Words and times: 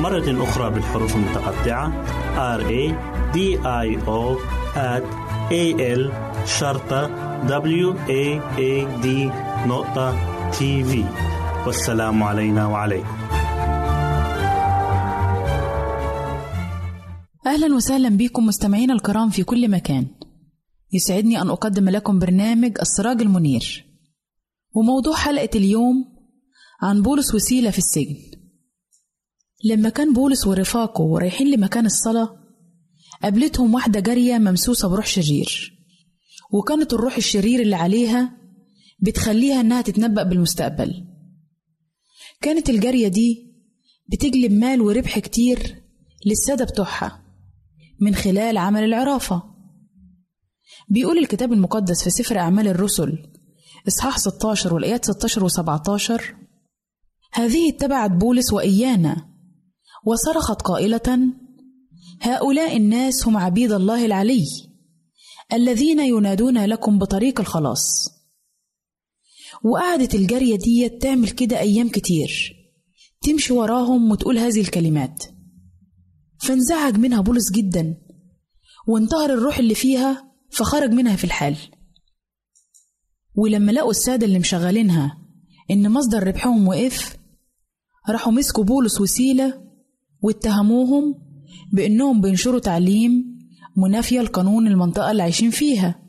مرة 0.00 0.42
أخرى 0.44 0.70
بالحروف 0.70 1.16
المتقطعة. 1.16 2.04
R 2.58 2.62
A 2.62 2.94
D 3.34 3.38
I 3.64 3.88
O 4.06 4.38
A 5.50 5.64
L 5.98 6.12
شرطة 6.46 7.08
W 7.46 7.94
A 8.08 8.40
A 8.58 9.02
D 9.02 9.06
نقطة 9.66 10.16
تي 10.50 10.84
في 10.84 11.04
والسلام 11.66 12.22
علينا 12.22 12.66
وعليكم. 12.66 13.18
أهلا 17.46 17.74
وسهلا 17.74 18.08
بكم 18.08 18.46
مستمعينا 18.46 18.94
الكرام 18.94 19.30
في 19.30 19.42
كل 19.42 19.70
مكان. 19.70 20.06
يسعدني 20.92 21.42
أن 21.42 21.50
أقدم 21.50 21.88
لكم 21.88 22.18
برنامج 22.18 22.78
السراج 22.80 23.22
المنير. 23.22 23.86
وموضوع 24.74 25.16
حلقة 25.16 25.50
اليوم 25.54 26.04
عن 26.82 27.02
بولس 27.02 27.34
وسيلة 27.34 27.70
في 27.70 27.78
السجن. 27.78 28.37
لما 29.64 29.88
كان 29.88 30.12
بولس 30.12 30.46
ورفاقه 30.46 31.18
رايحين 31.18 31.50
لمكان 31.50 31.86
الصلاة 31.86 32.36
قابلتهم 33.22 33.74
واحدة 33.74 34.00
جارية 34.00 34.38
ممسوسة 34.38 34.88
بروح 34.88 35.06
شرير. 35.06 35.78
وكانت 36.52 36.92
الروح 36.92 37.16
الشرير 37.16 37.60
اللي 37.60 37.76
عليها 37.76 38.36
بتخليها 39.00 39.60
إنها 39.60 39.82
تتنبأ 39.82 40.22
بالمستقبل. 40.22 41.04
كانت 42.40 42.70
الجارية 42.70 43.08
دي 43.08 43.54
بتجلب 44.12 44.52
مال 44.52 44.80
وربح 44.80 45.18
كتير 45.18 45.82
للسادة 46.26 46.64
بتوعها 46.64 47.24
من 48.00 48.14
خلال 48.14 48.56
عمل 48.56 48.84
العرافة. 48.84 49.42
بيقول 50.88 51.18
الكتاب 51.18 51.52
المقدس 51.52 52.04
في 52.04 52.10
سفر 52.10 52.38
أعمال 52.38 52.68
الرسل 52.68 53.18
إصحاح 53.88 54.18
16 54.18 54.74
والآيات 54.74 55.04
16 55.04 55.44
و 55.44 55.48
17 55.48 56.34
هذه 57.32 57.68
اتبعت 57.68 58.10
بولس 58.10 58.52
وإيانا 58.52 59.27
وصرخت 60.06 60.62
قائلة 60.62 61.32
هؤلاء 62.22 62.76
الناس 62.76 63.28
هم 63.28 63.36
عبيد 63.36 63.72
الله 63.72 64.06
العلي 64.06 64.44
الذين 65.52 66.00
ينادون 66.00 66.64
لكم 66.64 66.98
بطريق 66.98 67.40
الخلاص. 67.40 68.08
وقعدت 69.64 70.14
الجارية 70.14 70.56
دي 70.56 70.88
تعمل 70.88 71.30
كده 71.30 71.58
أيام 71.58 71.88
كتير 71.88 72.54
تمشي 73.22 73.52
وراهم 73.52 74.10
وتقول 74.10 74.38
هذه 74.38 74.60
الكلمات. 74.60 75.24
فانزعج 76.40 76.96
منها 76.96 77.20
بولس 77.20 77.52
جدا 77.52 77.96
وانتهر 78.88 79.30
الروح 79.30 79.58
اللي 79.58 79.74
فيها 79.74 80.32
فخرج 80.50 80.90
منها 80.90 81.16
في 81.16 81.24
الحال. 81.24 81.56
ولما 83.34 83.72
لقوا 83.72 83.90
السادة 83.90 84.26
اللي 84.26 84.38
مشغلينها 84.38 85.18
إن 85.70 85.90
مصدر 85.90 86.26
ربحهم 86.26 86.68
وقف 86.68 87.16
راحوا 88.10 88.32
مسكوا 88.32 88.64
بولس 88.64 89.00
وسيلة 89.00 89.67
واتهموهم 90.22 91.14
بإنهم 91.72 92.20
بينشروا 92.20 92.60
تعليم 92.60 93.38
منافية 93.76 94.20
لقانون 94.20 94.66
المنطقة 94.66 95.10
اللي 95.10 95.22
عايشين 95.22 95.50
فيها. 95.50 96.02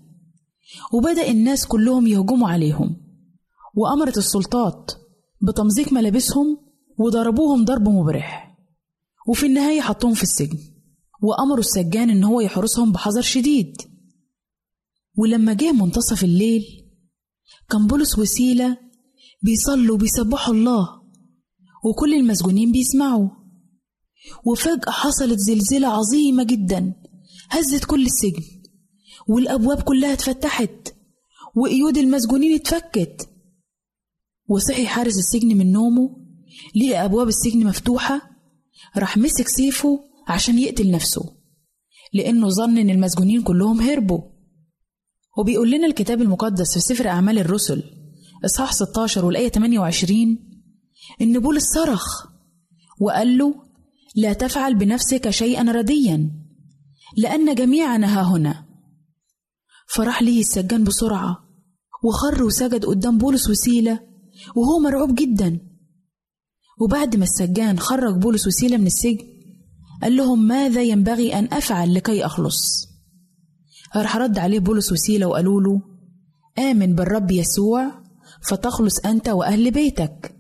وبدأ 0.94 1.32
الناس 1.32 1.66
كلهم 1.68 2.08
يهجموا 2.08 2.50
عليهم. 2.50 2.98
وأمرت 3.76 4.18
السلطات 4.18 4.92
بتمزيق 5.42 5.94
ملابسهم 5.94 6.58
وضربوهم 6.98 7.66
ضرب 7.66 7.90
مبرح. 7.90 8.58
وفي 9.28 9.46
النهاية 9.46 9.82
حطوهم 9.82 10.14
في 10.14 10.24
السجن. 10.24 10.58
وأمروا 11.22 11.60
السجان 11.60 12.10
إن 12.10 12.24
هو 12.24 12.42
يحرسهم 12.42 12.92
بحذر 12.92 13.22
شديد. 13.22 13.78
ولما 15.18 15.54
جه 15.54 15.72
منتصف 15.72 16.24
الليل 16.24 16.64
كان 17.70 17.88
بولس 17.88 18.20
وسيلة 18.20 18.78
بيصلوا 19.42 19.96
وبيسبحوا 19.96 20.54
الله. 20.54 20.88
وكل 21.86 22.14
المسجونين 22.14 22.72
بيسمعوا. 22.72 23.39
وفجأة 24.46 24.92
حصلت 24.92 25.40
زلزلة 25.40 25.88
عظيمة 25.88 26.44
جدا 26.44 26.94
هزت 27.50 27.86
كل 27.86 28.06
السجن 28.06 28.44
والأبواب 29.28 29.82
كلها 29.82 30.14
اتفتحت 30.14 30.94
وقيود 31.56 31.98
المسجونين 31.98 32.56
اتفكت. 32.56 33.30
وصحي 34.50 34.88
حارس 34.88 35.18
السجن 35.18 35.58
من 35.58 35.72
نومه 35.72 36.10
لقى 36.76 37.06
أبواب 37.06 37.28
السجن 37.28 37.66
مفتوحة 37.66 38.22
راح 38.98 39.18
مسك 39.18 39.48
سيفه 39.48 40.00
عشان 40.28 40.60
يقتل 40.60 40.92
نفسه 40.92 41.22
لأنه 42.14 42.50
ظن 42.50 42.78
إن 42.78 42.90
المسجونين 42.90 43.42
كلهم 43.42 43.82
هربوا. 43.82 44.22
وبيقول 45.38 45.72
لنا 45.72 45.88
الكتاب 45.88 46.22
المقدس 46.22 46.74
في 46.74 46.80
سفر 46.80 47.08
أعمال 47.08 47.40
الرسل 47.40 47.84
إصحاح 48.46 48.74
16 48.74 49.26
والآية 49.26 49.50
28 49.50 50.38
إن 51.22 51.40
بولس 51.40 51.64
صرخ 51.76 52.04
وقال 53.02 53.38
له 53.38 53.69
لا 54.16 54.34
تفعل 54.34 54.76
بنفسك 54.76 55.30
شيئا 55.30 55.72
رديا 55.72 56.32
لأن 57.18 57.56
جميعنا 57.56 58.20
ها 58.20 58.24
هنا. 58.24 58.66
فراح 59.88 60.22
ليه 60.22 60.40
السجان 60.40 60.84
بسرعة 60.84 61.38
وخر 62.04 62.44
وسجد 62.44 62.86
قدام 62.86 63.18
بولس 63.18 63.50
وسيلة 63.50 64.00
وهو 64.56 64.80
مرعوب 64.80 65.16
جدا. 65.16 65.60
وبعد 66.82 67.16
ما 67.16 67.24
السجان 67.24 67.80
خرج 67.80 68.16
بولس 68.16 68.48
وسيلة 68.48 68.78
من 68.78 68.88
السجن 68.88 69.28
قال 70.02 70.16
لهم 70.16 70.48
ماذا 70.48 70.82
ينبغي 70.82 71.40
أن 71.40 71.48
أفعل 71.54 71.94
لكي 71.94 72.26
أخلص؟ 72.26 72.90
راح 73.96 74.18
رد 74.18 74.38
عليه 74.38 74.60
بولس 74.60 74.92
وسيلة 74.92 75.26
وقالوا 75.26 75.62
له 75.62 75.82
آمن 76.60 76.96
بالرب 76.96 77.32
يسوع 77.32 77.92
فتخلص 78.50 79.00
أنت 79.00 79.30
وأهل 79.30 79.72
بيتك. 79.72 80.36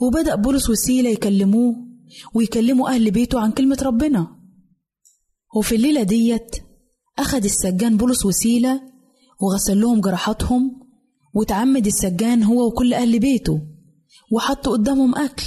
وبدأ 0.00 0.34
بولس 0.34 0.70
وسيلة 0.70 1.10
يكلموه 1.10 1.87
ويكلموا 2.34 2.88
أهل 2.88 3.10
بيته 3.10 3.40
عن 3.40 3.52
كلمة 3.52 3.78
ربنا. 3.82 4.38
وفي 5.56 5.74
الليلة 5.74 6.02
ديت 6.02 6.56
أخد 7.18 7.44
السجان 7.44 7.96
بولس 7.96 8.26
وسيلة 8.26 8.80
وغسل 9.40 9.80
لهم 9.80 10.00
جراحاتهم 10.00 10.80
وتعمد 11.34 11.86
السجان 11.86 12.42
هو 12.42 12.66
وكل 12.66 12.94
أهل 12.94 13.18
بيته 13.18 13.60
وحط 14.32 14.68
قدامهم 14.68 15.14
أكل. 15.14 15.46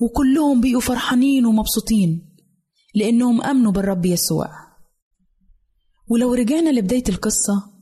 وكلهم 0.00 0.60
بقوا 0.60 0.80
فرحانين 0.80 1.46
ومبسوطين 1.46 2.28
لأنهم 2.94 3.42
آمنوا 3.42 3.72
بالرب 3.72 4.06
يسوع. 4.06 4.48
ولو 6.08 6.34
رجعنا 6.34 6.70
لبداية 6.70 7.04
القصة 7.08 7.72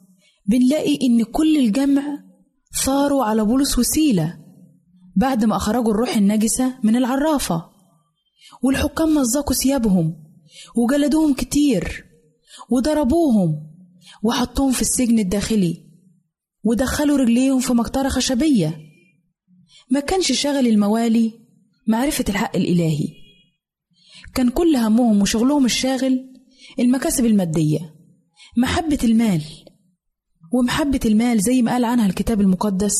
بنلاقي 0.46 0.98
إن 1.02 1.24
كل 1.24 1.56
الجمع 1.56 2.02
ثاروا 2.84 3.24
على 3.24 3.44
بولس 3.44 3.78
وسيلة 3.78 4.38
بعد 5.16 5.44
ما 5.44 5.56
أخرجوا 5.56 5.90
الروح 5.92 6.16
النجسة 6.16 6.74
من 6.82 6.96
العرافة. 6.96 7.69
والحكام 8.62 9.14
مزقوا 9.14 9.54
ثيابهم 9.54 10.16
وجلدوهم 10.76 11.34
كتير 11.34 12.04
وضربوهم 12.70 13.70
وحطوهم 14.22 14.72
في 14.72 14.82
السجن 14.82 15.18
الداخلي 15.18 15.90
ودخلوا 16.64 17.16
رجليهم 17.16 17.60
في 17.60 17.72
مقطرة 17.72 18.08
خشبية. 18.08 18.80
ما 19.90 20.00
كانش 20.00 20.32
شغل 20.32 20.66
الموالي 20.66 21.32
معرفة 21.86 22.24
الحق 22.28 22.56
الإلهي. 22.56 23.08
كان 24.34 24.50
كل 24.50 24.76
همهم 24.76 25.22
وشغلهم 25.22 25.64
الشاغل 25.64 26.26
المكاسب 26.78 27.26
المادية 27.26 27.94
محبة 28.56 28.98
المال. 29.04 29.42
ومحبة 30.52 31.00
المال 31.04 31.40
زي 31.40 31.62
ما 31.62 31.72
قال 31.72 31.84
عنها 31.84 32.06
الكتاب 32.06 32.40
المقدس 32.40 32.96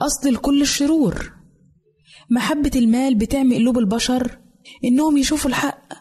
أصل 0.00 0.34
لكل 0.34 0.62
الشرور. 0.62 1.32
محبة 2.30 2.70
المال 2.76 3.14
بتعمي 3.14 3.56
قلوب 3.56 3.78
البشر 3.78 4.41
إنهم 4.84 5.16
يشوفوا 5.16 5.50
الحق 5.50 5.92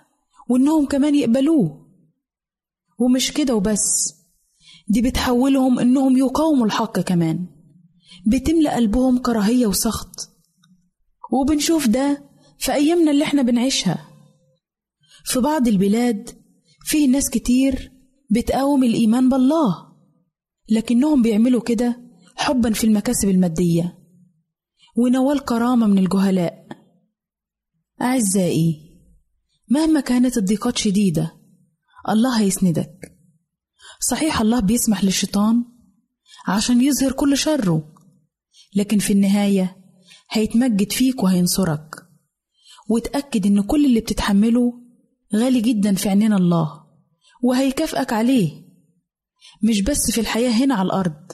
وإنهم 0.49 0.85
كمان 0.85 1.15
يقبلوه. 1.15 1.87
ومش 2.99 3.31
كده 3.33 3.55
وبس 3.55 4.13
دي 4.87 5.01
بتحولهم 5.01 5.79
إنهم 5.79 6.17
يقاوموا 6.17 6.65
الحق 6.65 6.99
كمان. 6.99 7.47
بتملأ 8.27 8.75
قلبهم 8.75 9.17
كراهية 9.17 9.67
وسخط. 9.67 10.29
وبنشوف 11.31 11.87
ده 11.87 12.29
في 12.59 12.73
أيامنا 12.73 13.11
اللي 13.11 13.23
إحنا 13.23 13.41
بنعيشها. 13.41 14.07
في 15.25 15.39
بعض 15.39 15.67
البلاد 15.67 16.29
فيه 16.85 17.07
ناس 17.07 17.29
كتير 17.29 17.91
بتقاوم 18.29 18.83
الإيمان 18.83 19.29
بالله 19.29 19.91
لكنهم 20.69 21.21
بيعملوا 21.21 21.61
كده 21.61 22.01
حبا 22.35 22.73
في 22.73 22.83
المكاسب 22.83 23.29
المادية. 23.29 23.97
ونوال 24.97 25.45
كرامة 25.45 25.87
من 25.87 25.97
الجهلاء. 25.97 26.67
أعزائي 28.01 28.91
مهما 29.69 29.99
كانت 29.99 30.37
الضيقات 30.37 30.77
شديدة 30.77 31.37
الله 32.09 32.39
هيسندك. 32.39 33.17
صحيح 34.09 34.41
الله 34.41 34.59
بيسمح 34.59 35.03
للشيطان 35.03 35.63
عشان 36.47 36.81
يظهر 36.81 37.11
كل 37.11 37.37
شره 37.37 37.93
لكن 38.75 38.99
في 38.99 39.13
النهاية 39.13 39.77
هيتمجد 40.31 40.91
فيك 40.91 41.23
وهينصرك. 41.23 41.95
وتأكد 42.89 43.45
إن 43.45 43.61
كل 43.61 43.85
اللي 43.85 43.99
بتتحمله 43.99 44.73
غالي 45.35 45.61
جدا 45.61 45.95
في 45.95 46.09
عينين 46.09 46.33
الله 46.33 46.83
وهيكافئك 47.43 48.13
عليه. 48.13 48.61
مش 49.63 49.81
بس 49.81 50.11
في 50.11 50.21
الحياة 50.21 50.51
هنا 50.51 50.75
على 50.75 50.85
الأرض 50.85 51.31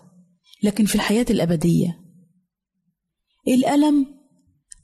لكن 0.64 0.86
في 0.86 0.96
الحياة 0.96 1.26
الأبدية. 1.30 2.00
الألم 3.48 4.17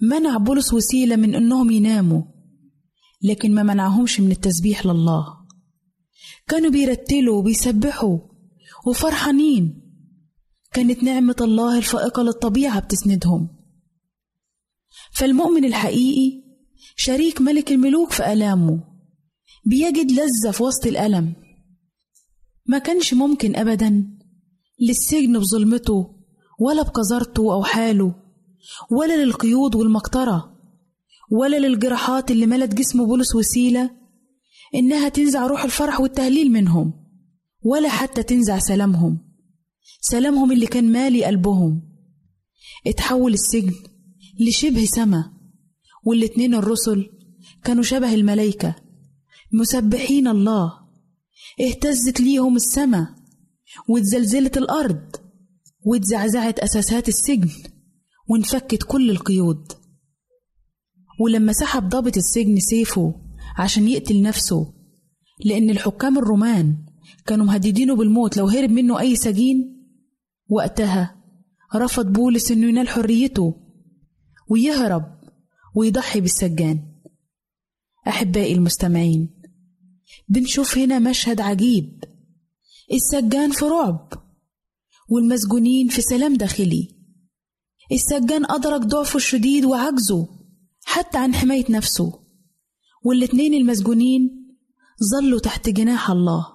منع 0.09 0.37
بولس 0.37 0.73
وسيلة 0.73 1.15
من 1.15 1.35
إنهم 1.35 1.71
يناموا 1.71 2.23
لكن 3.21 3.53
ما 3.53 3.63
منعهمش 3.63 4.19
من 4.19 4.31
التسبيح 4.31 4.85
لله. 4.85 5.25
كانوا 6.47 6.71
بيرتلوا 6.71 7.37
وبيسبحوا 7.37 8.19
وفرحانين. 8.87 9.81
كانت 10.73 11.03
نعمة 11.03 11.35
الله 11.41 11.77
الفائقة 11.77 12.23
للطبيعة 12.23 12.79
بتسندهم. 12.79 13.49
فالمؤمن 15.11 15.65
الحقيقي 15.65 16.43
شريك 16.95 17.41
ملك 17.41 17.71
الملوك 17.71 18.11
في 18.11 18.33
آلامه 18.33 18.83
بيجد 19.65 20.11
لذة 20.11 20.51
في 20.51 20.63
وسط 20.63 20.85
الألم. 20.85 21.33
ما 22.65 22.77
كانش 22.77 23.13
ممكن 23.13 23.55
أبدا 23.55 24.17
للسجن 24.81 25.39
بظلمته 25.39 26.15
ولا 26.59 26.83
بقذارته 26.83 27.53
أو 27.53 27.63
حاله. 27.63 28.22
ولا 28.91 29.23
للقيود 29.25 29.75
والمقطرة 29.75 30.53
ولا 31.31 31.59
للجراحات 31.59 32.31
اللي 32.31 32.45
ملت 32.45 32.73
جسم 32.73 33.05
بولس 33.05 33.35
وسيلة 33.35 33.89
إنها 34.75 35.09
تنزع 35.09 35.47
روح 35.47 35.63
الفرح 35.63 35.99
والتهليل 35.99 36.51
منهم 36.51 36.93
ولا 37.65 37.89
حتى 37.89 38.23
تنزع 38.23 38.59
سلامهم 38.59 39.33
سلامهم 40.01 40.51
اللي 40.51 40.67
كان 40.67 40.91
مالي 40.91 41.25
قلبهم. 41.25 41.81
اتحول 42.87 43.33
السجن 43.33 43.73
لشبه 44.39 44.85
سما 44.85 45.33
والاتنين 46.05 46.55
الرسل 46.55 47.09
كانوا 47.63 47.83
شبه 47.83 48.13
الملايكة 48.13 48.75
مسبحين 49.51 50.27
الله. 50.27 50.73
اهتزت 51.61 52.21
ليهم 52.21 52.55
السماء 52.55 53.07
واتزلزلت 53.89 54.57
الأرض 54.57 55.15
واتزعزعت 55.85 56.59
أساسات 56.59 57.07
السجن. 57.07 57.49
وانفكت 58.27 58.83
كل 58.83 59.09
القيود. 59.09 59.71
ولما 61.19 61.53
سحب 61.53 61.89
ضابط 61.89 62.17
السجن 62.17 62.59
سيفه 62.59 63.15
عشان 63.57 63.87
يقتل 63.87 64.21
نفسه 64.21 64.73
لأن 65.45 65.69
الحكام 65.69 66.17
الرومان 66.17 66.85
كانوا 67.25 67.45
مهددينه 67.45 67.95
بالموت 67.95 68.37
لو 68.37 68.47
هرب 68.47 68.69
منه 68.69 68.99
أي 68.99 69.15
سجين 69.15 69.87
وقتها 70.49 71.23
رفض 71.75 72.13
بولس 72.13 72.51
إنه 72.51 72.67
ينال 72.67 72.89
حريته 72.89 73.55
ويهرب 74.49 75.19
ويضحي 75.75 76.21
بالسجان. 76.21 76.79
أحبائي 78.07 78.53
المستمعين 78.53 79.29
بنشوف 80.29 80.77
هنا 80.77 80.99
مشهد 80.99 81.41
عجيب. 81.41 82.03
السجان 82.93 83.51
في 83.51 83.65
رعب 83.65 84.13
والمسجونين 85.09 85.87
في 85.87 86.01
سلام 86.01 86.35
داخلي. 86.35 87.02
السجان 87.91 88.51
أدرك 88.51 88.81
ضعفه 88.81 89.17
الشديد 89.17 89.65
وعجزه 89.65 90.27
حتى 90.85 91.17
عن 91.17 91.35
حماية 91.35 91.65
نفسه. 91.71 92.19
والاتنين 93.05 93.53
المسجونين 93.53 94.29
ظلوا 95.11 95.39
تحت 95.39 95.69
جناح 95.69 96.09
الله. 96.09 96.47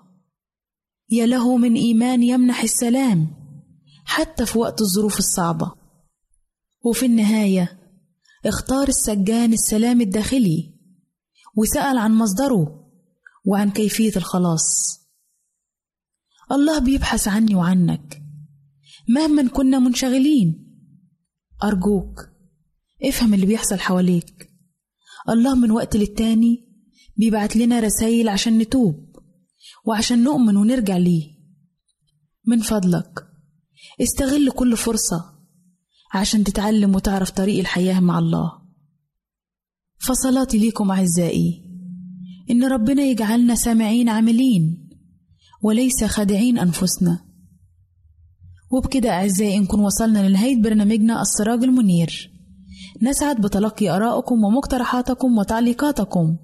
يا 1.10 1.26
له 1.26 1.56
من 1.56 1.74
إيمان 1.74 2.22
يمنح 2.22 2.62
السلام 2.62 3.28
حتى 4.04 4.46
في 4.46 4.58
وقت 4.58 4.80
الظروف 4.80 5.18
الصعبة. 5.18 5.72
وفي 6.84 7.06
النهاية 7.06 7.78
اختار 8.46 8.88
السجان 8.88 9.52
السلام 9.52 10.00
الداخلي 10.00 10.74
وسأل 11.56 11.98
عن 11.98 12.14
مصدره 12.14 12.90
وعن 13.44 13.70
كيفية 13.70 14.12
الخلاص. 14.16 14.98
الله 16.52 16.78
بيبحث 16.78 17.28
عني 17.28 17.54
وعنك. 17.54 18.22
مهما 19.08 19.48
كنا 19.48 19.78
منشغلين 19.78 20.67
أرجوك 21.62 22.28
افهم 23.04 23.34
اللي 23.34 23.46
بيحصل 23.46 23.78
حواليك. 23.78 24.50
الله 25.28 25.54
من 25.54 25.70
وقت 25.70 25.96
للتاني 25.96 26.68
بيبعت 27.16 27.56
لنا 27.56 27.80
رسايل 27.80 28.28
عشان 28.28 28.58
نتوب 28.58 29.16
وعشان 29.84 30.24
نؤمن 30.24 30.56
ونرجع 30.56 30.96
ليه. 30.96 31.38
من 32.46 32.60
فضلك 32.60 33.26
استغل 34.00 34.50
كل 34.50 34.76
فرصة 34.76 35.38
عشان 36.14 36.44
تتعلم 36.44 36.94
وتعرف 36.94 37.30
طريق 37.30 37.58
الحياة 37.58 38.00
مع 38.00 38.18
الله. 38.18 38.52
فصلاتي 39.98 40.58
ليكم 40.58 40.90
أعزائي 40.90 41.64
إن 42.50 42.64
ربنا 42.64 43.02
يجعلنا 43.02 43.54
سامعين 43.54 44.08
عاملين 44.08 44.88
وليس 45.62 46.04
خادعين 46.04 46.58
أنفسنا. 46.58 47.27
وبكده 48.70 49.10
أعزائي 49.10 49.58
نكون 49.58 49.80
وصلنا 49.80 50.28
لنهاية 50.28 50.62
برنامجنا 50.62 51.22
السراج 51.22 51.64
المنير. 51.64 52.30
نسعد 53.02 53.40
بتلقي 53.40 53.88
آرائكم 53.88 54.44
ومقترحاتكم 54.44 55.38
وتعليقاتكم. 55.38 56.36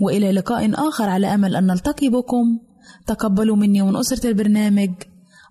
وإلى 0.00 0.32
لقاء 0.32 0.88
آخر 0.88 1.08
على 1.08 1.34
أمل 1.34 1.56
أن 1.56 1.66
نلتقي 1.66 2.08
بكم. 2.08 2.58
تقبلوا 3.06 3.56
مني 3.56 3.82
ومن 3.82 3.96
أسرة 3.96 4.26
البرنامج 4.28 4.90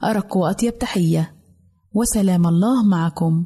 أرق 0.03 0.37
وأطيب 0.37 0.77
تحية. 0.77 1.35
وسلام 1.93 2.47
الله 2.47 2.83
معكم. 2.83 3.45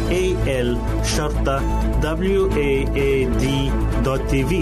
www.al 0.11 0.77
waad.tv 4.01 4.53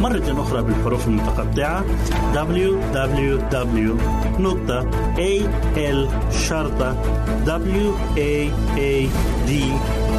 مرة 0.00 0.42
أخرى 0.42 0.62
بالحروف 0.62 1.08
المتقطعة. 1.08 1.84
Www 2.34 3.92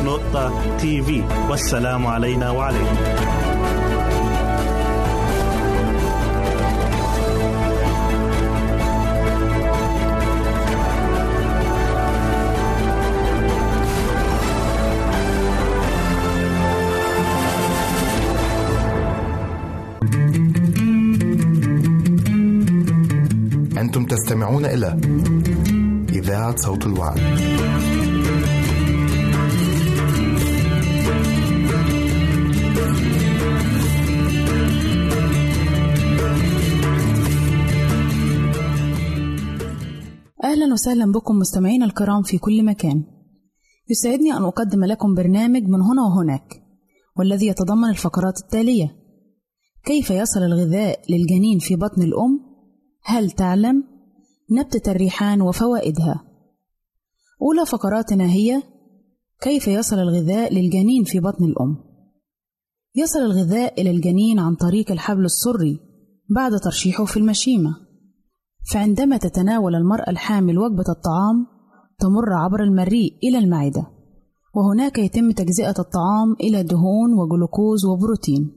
www.al-waad.tv 0.04 1.24
والسلام 1.50 2.08
علينا 2.08 2.52
وعليكم. 2.52 2.98
أنتم 23.94 24.06
تستمعون 24.06 24.66
إلى 24.66 24.88
إذاعة 26.10 26.56
صوت 26.56 26.86
الوعد. 26.86 27.18
أهلا 40.44 40.74
وسهلا 40.74 41.12
بكم 41.12 41.36
مستمعينا 41.36 41.86
الكرام 41.86 42.22
في 42.22 42.38
كل 42.38 42.66
مكان 42.66 43.04
يسعدني 43.90 44.34
أن 44.34 44.44
أقدم 44.44 44.86
لكم 44.86 45.16
برنامج 45.16 45.62
من 45.64 45.82
هنا 45.82 46.02
وهناك 46.02 46.64
والذي 47.18 47.48
يتضمن 47.48 47.90
الفقرات 47.90 48.40
التالية 48.40 48.96
كيف 49.86 50.10
يصل 50.10 50.40
الغذاء 50.40 51.00
للجنين 51.10 51.60
في 51.60 51.76
بطن 51.76 52.02
الأم؟ 52.02 52.53
هل 53.06 53.32
تعلم؟ 53.32 53.84
نبتة 54.52 54.92
الريحان 54.92 55.42
وفوائدها 55.42 56.24
أولى 57.42 57.66
فقراتنا 57.66 58.26
هي 58.26 58.64
كيف 59.42 59.68
يصل 59.68 60.00
الغذاء 60.00 60.54
للجنين 60.54 61.04
في 61.04 61.20
بطن 61.20 61.46
الأم؟ 61.46 61.78
يصل 62.96 63.20
الغذاء 63.20 63.82
إلى 63.82 63.92
الجنين 63.92 64.40
عن 64.40 64.56
طريق 64.56 64.92
الحبل 64.92 65.26
السري 65.26 65.80
بعد 66.30 66.60
ترشيحه 66.60 67.06
في 67.06 67.18
المشيمة 67.18 67.76
فعندما 68.72 69.18
تتناول 69.18 69.76
المرأة 69.76 70.10
الحامل 70.10 70.58
وجبة 70.58 70.86
الطعام 70.90 71.48
تمر 72.00 72.34
عبر 72.34 72.64
المريء 72.64 73.18
إلى 73.24 73.38
المعدة 73.38 73.88
وهناك 74.56 75.00
يتم 75.00 75.32
تجزئة 75.32 75.76
الطعام 75.80 76.34
إلى 76.42 76.64
دهون 76.64 77.14
وجلوكوز 77.14 77.86
وبروتين 77.86 78.52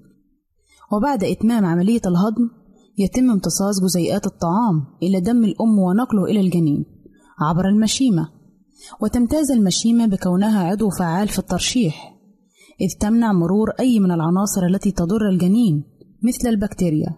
وبعد 0.92 1.24
إتمام 1.24 1.64
عملية 1.64 2.00
الهضم 2.06 2.50
يتم 2.98 3.30
امتصاص 3.30 3.80
جزيئات 3.82 4.26
الطعام 4.26 4.85
إلى 5.02 5.20
دم 5.20 5.44
الأم 5.44 5.78
ونقله 5.78 6.24
إلى 6.24 6.40
الجنين 6.40 6.85
عبر 7.40 7.68
المشيمة. 7.68 8.28
وتمتاز 9.00 9.50
المشيمة 9.50 10.06
بكونها 10.06 10.64
عضو 10.64 10.90
فعال 10.90 11.28
في 11.28 11.38
الترشيح 11.38 12.16
إذ 12.80 12.98
تمنع 13.00 13.32
مرور 13.32 13.70
أي 13.80 14.00
من 14.00 14.11
العناصر 14.11 14.66
التي 14.70 14.90
تضر 14.90 15.28
الجنين 15.28 15.85
مثل 16.22 16.48
البكتيريا 16.48 17.16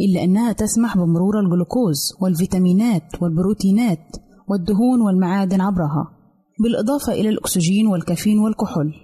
إلا 0.00 0.24
أنها 0.24 0.52
تسمح 0.52 0.96
بمرور 0.96 1.40
الجلوكوز 1.40 1.98
والفيتامينات 2.20 3.22
والبروتينات 3.22 4.16
والدهون 4.48 5.00
والمعادن 5.00 5.60
عبرها 5.60 6.18
بالإضافة 6.62 7.12
إلى 7.12 7.28
الأكسجين 7.28 7.86
والكافيين 7.86 8.38
والكحول. 8.38 8.94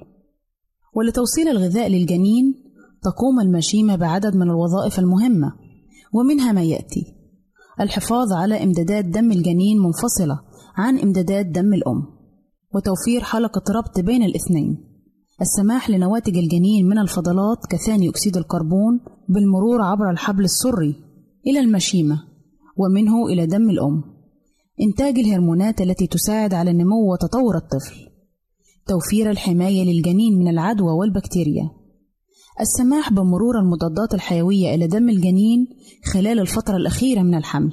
ولتوصيل 0.95 1.49
الغذاء 1.49 1.89
للجنين 1.89 2.55
تقوم 3.03 3.41
المشيمة 3.41 3.97
بعدد 3.97 4.37
من 4.37 4.51
الوظائف 4.51 4.99
المهمة 4.99 5.68
ومنها 6.15 6.53
ما 6.53 6.63
يأتي. 6.63 7.15
الحفاظ 7.81 8.33
على 8.33 8.65
إمدادات 8.65 9.05
دم 9.05 9.33
الجنين 9.33 9.79
منفصلة 9.79 10.41
عن 10.77 10.99
إمدادات 10.99 11.47
دم 11.47 11.75
الأم 11.75 12.03
وتوفير 12.75 13.25
حلقة 13.25 13.63
ربط 13.73 14.01
بين 14.01 14.23
الاثنين. 14.23 14.85
السماح 15.41 15.91
لنواتج 15.91 16.37
الجنين 16.37 16.87
من 16.89 16.99
الفضلات 16.99 17.59
كثاني 17.71 18.09
أكسيد 18.09 18.37
الكربون 18.37 19.01
بالمرور 19.29 19.83
عبر 19.83 20.11
الحبل 20.11 20.45
السري 20.45 20.95
إلى 21.47 21.61
المشيمة 21.61 22.23
ومنه 22.77 23.27
إلى 23.27 23.47
دم 23.47 23.71
الأم. 23.71 24.05
إنتاج 24.81 25.19
الهرمونات 25.19 25.81
التي 25.81 26.07
تساعد 26.07 26.55
على 26.55 26.71
النمو 26.71 27.13
وتطور 27.13 27.57
الطفل. 27.57 28.09
توفير 28.87 29.31
الحماية 29.31 29.85
للجنين 29.85 30.39
من 30.39 30.49
العدوى 30.49 30.93
والبكتيريا. 30.93 31.71
السماح 32.61 33.13
بمرور 33.13 33.59
المضادات 33.59 34.15
الحيوية 34.15 34.75
إلى 34.75 34.87
دم 34.87 35.09
الجنين 35.09 35.67
خلال 36.13 36.41
الفترة 36.41 36.77
الأخيرة 36.77 37.23
من 37.23 37.35
الحمل 37.35 37.73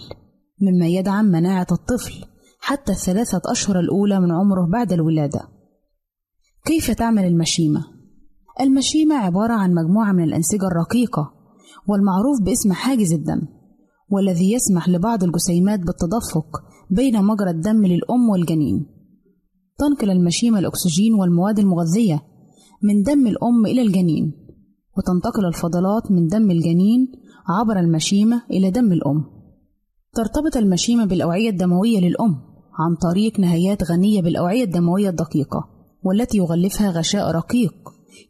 مما 0.61 0.87
يدعم 0.87 1.25
مناعة 1.25 1.67
الطفل 1.71 2.25
حتى 2.59 2.91
الثلاثة 2.91 3.41
أشهر 3.45 3.79
الأولى 3.79 4.19
من 4.19 4.31
عمره 4.31 4.67
بعد 4.71 4.93
الولادة. 4.93 5.41
كيف 6.65 6.91
تعمل 6.91 7.25
المشيمة؟ 7.25 7.85
المشيمة 8.61 9.15
عبارة 9.15 9.53
عن 9.53 9.73
مجموعة 9.73 10.11
من 10.11 10.23
الأنسجة 10.23 10.67
الرقيقة 10.67 11.31
والمعروف 11.87 12.41
باسم 12.41 12.73
حاجز 12.73 13.13
الدم 13.13 13.41
والذي 14.09 14.53
يسمح 14.53 14.89
لبعض 14.89 15.23
الجسيمات 15.23 15.79
بالتدفق 15.79 16.47
بين 16.89 17.23
مجرى 17.23 17.49
الدم 17.49 17.85
للأم 17.85 18.29
والجنين. 18.29 18.85
تنقل 19.77 20.09
المشيمة 20.09 20.59
الأكسجين 20.59 21.13
والمواد 21.13 21.59
المغذية 21.59 22.21
من 22.83 23.03
دم 23.03 23.27
الأم 23.27 23.65
إلى 23.65 23.81
الجنين 23.81 24.44
وتنتقل 24.97 25.45
الفضلات 25.45 26.11
من 26.11 26.27
دم 26.27 26.51
الجنين 26.51 27.11
عبر 27.47 27.79
المشيمة 27.79 28.41
إلى 28.51 28.71
دم 28.71 28.91
الأم. 28.91 29.23
ترتبط 30.13 30.57
المشيمة 30.57 31.05
بالأوعية 31.05 31.49
الدموية 31.49 31.99
للأم 31.99 32.35
عن 32.79 32.95
طريق 32.95 33.39
نهايات 33.39 33.83
غنية 33.83 34.21
بالأوعية 34.21 34.63
الدموية 34.63 35.09
الدقيقة 35.09 35.69
والتي 36.03 36.37
يغلفها 36.37 36.91
غشاء 36.91 37.31
رقيق 37.31 37.73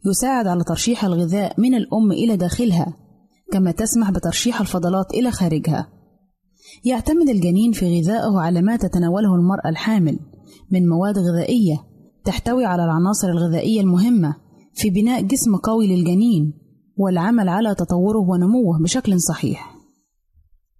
يساعد 0.06 0.46
على 0.46 0.64
ترشيح 0.64 1.04
الغذاء 1.04 1.60
من 1.60 1.74
الأم 1.74 2.12
إلى 2.12 2.36
داخلها 2.36 2.96
كما 3.52 3.70
تسمح 3.70 4.10
بترشيح 4.10 4.60
الفضلات 4.60 5.14
إلى 5.14 5.30
خارجها 5.30 5.88
يعتمد 6.84 7.28
الجنين 7.28 7.72
في 7.72 8.00
غذائه 8.00 8.40
على 8.40 8.62
ما 8.62 8.76
تتناوله 8.76 9.34
المرأة 9.34 9.68
الحامل 9.68 10.18
من 10.70 10.88
مواد 10.88 11.18
غذائية 11.18 11.76
تحتوي 12.24 12.64
على 12.64 12.84
العناصر 12.84 13.28
الغذائية 13.28 13.80
المهمة 13.80 14.34
في 14.76 14.90
بناء 14.90 15.22
جسم 15.22 15.56
قوي 15.56 15.86
للجنين 15.86 16.52
والعمل 16.96 17.48
على 17.48 17.74
تطوره 17.74 18.18
ونموه 18.18 18.78
بشكل 18.82 19.20
صحيح. 19.20 19.76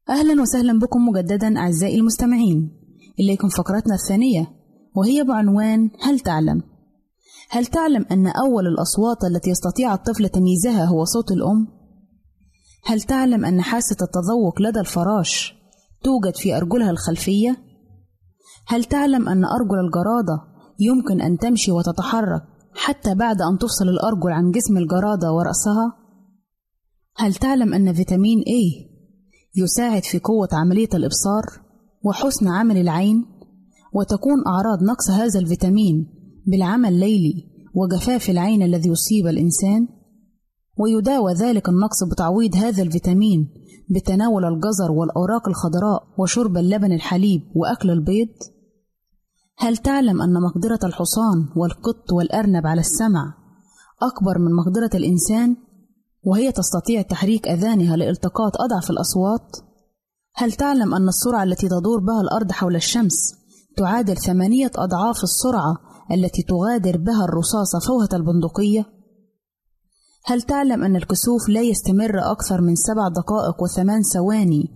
أهلا 0.09 0.43
وسهلا 0.43 0.79
بكم 0.79 1.09
مجددا 1.09 1.59
أعزائي 1.59 1.97
المستمعين. 1.97 2.71
إليكم 3.21 3.49
فقرتنا 3.49 3.95
الثانية 3.95 4.47
وهي 4.97 5.25
بعنوان 5.25 5.91
هل 6.01 6.21
تعلم؟ 6.21 6.63
هل 7.51 7.67
تعلم 7.67 8.07
أن 8.11 8.27
أول 8.27 8.67
الأصوات 8.67 9.17
التي 9.25 9.51
يستطيع 9.51 9.95
الطفل 9.95 10.29
تمييزها 10.29 10.85
هو 10.85 11.05
صوت 11.05 11.31
الأم؟ 11.31 11.69
هل 12.85 13.03
تعلم 13.03 13.45
أن 13.45 13.63
حاسة 13.63 13.97
التذوق 14.03 14.63
لدى 14.63 14.81
الفراش 14.81 15.55
توجد 16.05 16.37
في 16.37 16.57
أرجلها 16.57 16.91
الخلفية؟ 16.91 17.57
هل 18.67 18.85
تعلم 18.85 19.29
أن 19.29 19.45
أرجل 19.45 19.79
الجرادة 19.87 20.43
يمكن 20.81 21.21
أن 21.21 21.39
تمشي 21.39 21.73
وتتحرك 21.73 22.56
حتى 22.77 23.15
بعد 23.15 23.43
أن 23.43 23.59
تفصل 23.59 23.89
الأرجل 23.89 24.31
عن 24.31 24.51
جسم 24.51 24.77
الجرادة 24.77 25.33
ورأسها؟ 25.33 25.97
هل 27.17 27.35
تعلم 27.35 27.75
أن 27.75 27.93
فيتامين 27.93 28.41
A 28.41 28.87
يساعد 29.57 30.05
في 30.05 30.19
قوة 30.19 30.49
عملية 30.53 30.89
الإبصار؟ 30.95 31.43
وحسن 32.05 32.49
عمل 32.49 32.77
العين 32.77 33.25
وتكون 33.93 34.47
أعراض 34.47 34.83
نقص 34.83 35.11
هذا 35.11 35.41
الفيتامين 35.41 36.07
بالعمى 36.47 36.89
الليلي 36.89 37.45
وجفاف 37.75 38.31
العين 38.31 38.62
الذي 38.62 38.89
يصيب 38.89 39.27
الإنسان 39.27 39.89
ويداوى 40.79 41.33
ذلك 41.33 41.69
النقص 41.69 42.05
بتعويض 42.12 42.57
هذا 42.57 42.83
الفيتامين 42.83 43.49
بتناول 43.91 44.45
الجزر 44.45 44.93
والأوراق 44.93 45.49
الخضراء 45.49 46.03
وشرب 46.19 46.57
اللبن 46.57 46.93
الحليب 46.93 47.43
وأكل 47.55 47.91
البيض؟ 47.91 48.29
هل 49.59 49.77
تعلم 49.77 50.23
أن 50.23 50.42
مقدرة 50.42 50.79
الحصان 50.85 51.49
والقط 51.57 52.12
والأرنب 52.12 52.66
على 52.66 52.81
السمع 52.81 53.35
أكبر 54.03 54.38
من 54.38 54.53
مقدرة 54.55 54.90
الإنسان 54.95 55.57
وهي 56.25 56.53
تستطيع 56.53 57.03
تحريك 57.03 57.49
أذانها 57.49 57.97
لالتقاط 57.97 58.53
أضعف 58.61 58.90
الأصوات؟ 58.90 59.57
هل 60.35 60.53
تعلم 60.53 60.95
أن 60.95 61.09
السرعة 61.09 61.42
التي 61.42 61.69
تدور 61.69 62.01
بها 62.01 62.21
الأرض 62.21 62.53
حول 62.53 62.77
الشمس 62.77 63.35
تعادل 63.77 64.16
ثمانية 64.16 64.71
أضعاف 64.77 65.23
السرعة 65.23 65.77
التي 66.12 66.42
تغادر 66.42 66.97
بها 66.97 67.25
الرصاصة 67.25 67.79
فوهة 67.79 68.09
البندقية؟ 68.12 68.87
هل 70.25 70.42
تعلم 70.42 70.85
أن 70.85 70.97
الكسوف 70.97 71.49
لا 71.49 71.61
يستمر 71.61 72.31
أكثر 72.31 72.61
من 72.61 72.75
سبع 72.75 73.09
دقائق 73.09 73.62
وثمان 73.62 74.03
ثواني 74.03 74.69